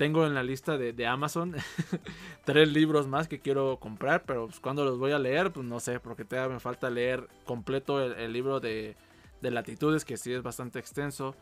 [0.00, 1.54] tengo en la lista de, Amazon
[2.46, 5.78] tres libros más que quiero comprar, pero pues, cuando los voy a leer, pues no
[5.78, 8.96] sé, porque todavía me falta leer completo el, libro de,
[9.42, 11.34] Latitudes, que sí es bastante extenso.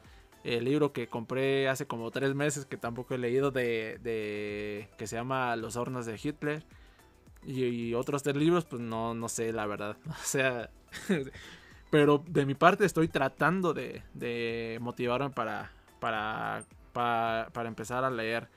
[0.43, 5.15] El libro que compré hace como tres meses, que tampoco he leído, de, que se
[5.15, 6.65] llama Los hornos de Hitler.
[7.49, 9.97] Y, otros tres libros, pues no, no sé, la verdad.
[10.07, 10.71] O sea,
[11.91, 15.71] Pero de mi parte estoy tratando de, motivarme para,
[16.01, 18.49] para, para, empezar a leer.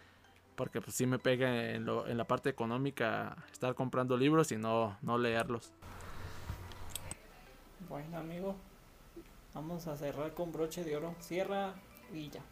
[0.56, 4.58] Porque pues sí me pega en, lo, en la parte económica estar comprando libros y
[4.58, 5.72] no, no leerlos.
[7.90, 8.56] Bueno amigo,
[9.54, 11.16] vamos a cerrar con broche de oro.
[11.20, 11.74] Cierra
[12.14, 12.44] y ya.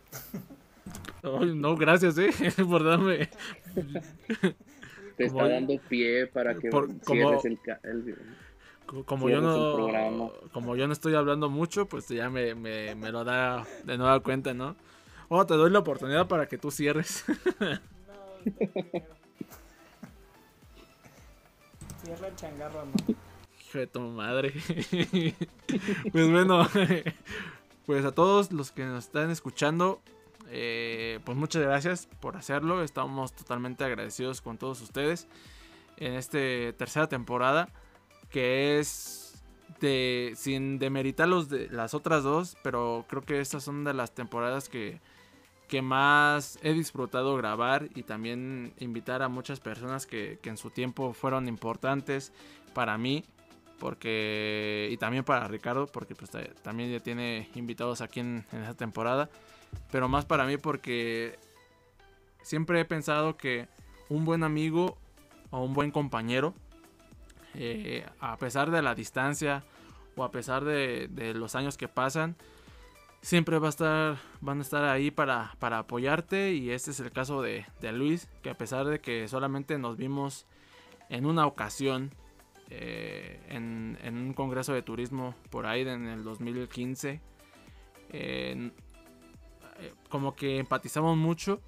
[1.23, 2.31] no, gracias, eh,
[2.67, 3.29] por darme.
[5.19, 6.69] Te está dando pie para que
[7.03, 8.15] cierres el, el,
[9.03, 13.25] como yo no como yo no estoy hablando mucho, pues ya me, me, me, lo
[13.25, 14.77] da de nueva cuenta, ¿no?
[15.27, 17.25] Oh, te doy la oportunidad para que tú cierres.
[22.01, 22.93] Cierra el changarro, no.
[23.59, 24.53] Hijo de tu madre.
[26.13, 26.65] pues bueno,
[27.85, 30.01] pues a todos los que nos están escuchando,
[30.51, 32.83] eh, pues muchas gracias por hacerlo.
[32.83, 35.27] Estamos totalmente agradecidos con todos ustedes
[35.97, 36.37] en esta
[36.77, 37.69] tercera temporada
[38.29, 39.43] que es
[39.79, 44.13] de sin demeritar los de las otras dos, pero creo que estas son de las
[44.13, 44.99] temporadas que,
[45.83, 51.47] más he disfrutado grabar y también invitar a muchas personas que, en su tiempo fueron
[51.47, 52.33] importantes
[52.73, 53.23] para mí
[53.77, 56.31] porque y también para Ricardo porque pues
[56.63, 59.29] también ya tiene invitados aquí en, en esta temporada
[59.91, 61.37] pero más para mí porque
[62.41, 63.67] siempre he pensado que
[64.09, 64.97] un buen amigo
[65.51, 66.53] o un buen compañero
[67.55, 69.63] eh, a pesar de la distancia
[70.15, 72.35] o a pesar de, los años que pasan,
[73.21, 77.11] siempre va a estar, van a estar ahí para, para apoyarte y este es el
[77.11, 80.45] caso de, Luis, que a pesar de que solamente nos vimos
[81.09, 82.11] en una ocasión
[82.69, 87.21] eh, en, un congreso de turismo por ahí en el 2015.
[88.11, 88.71] Eh,
[90.09, 91.61] como que empatizamos mucho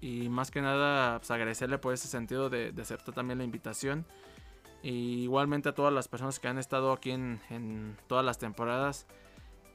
[0.00, 4.06] y más que nada pues, agradecerle por ese sentido de, aceptar también la invitación.
[4.82, 9.06] Y igualmente a todas las personas que han estado aquí en, todas las temporadas,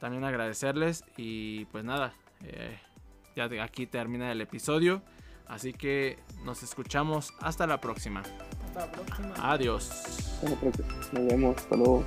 [0.00, 2.78] también agradecerles y pues nada, eh,
[3.36, 5.02] ya de aquí termina el episodio.
[5.46, 8.22] Así que nos escuchamos hasta la próxima.
[8.66, 9.34] Hasta la próxima.
[9.38, 9.90] Adiós.
[11.12, 11.56] Nos vemos.
[11.56, 12.04] Hasta luego.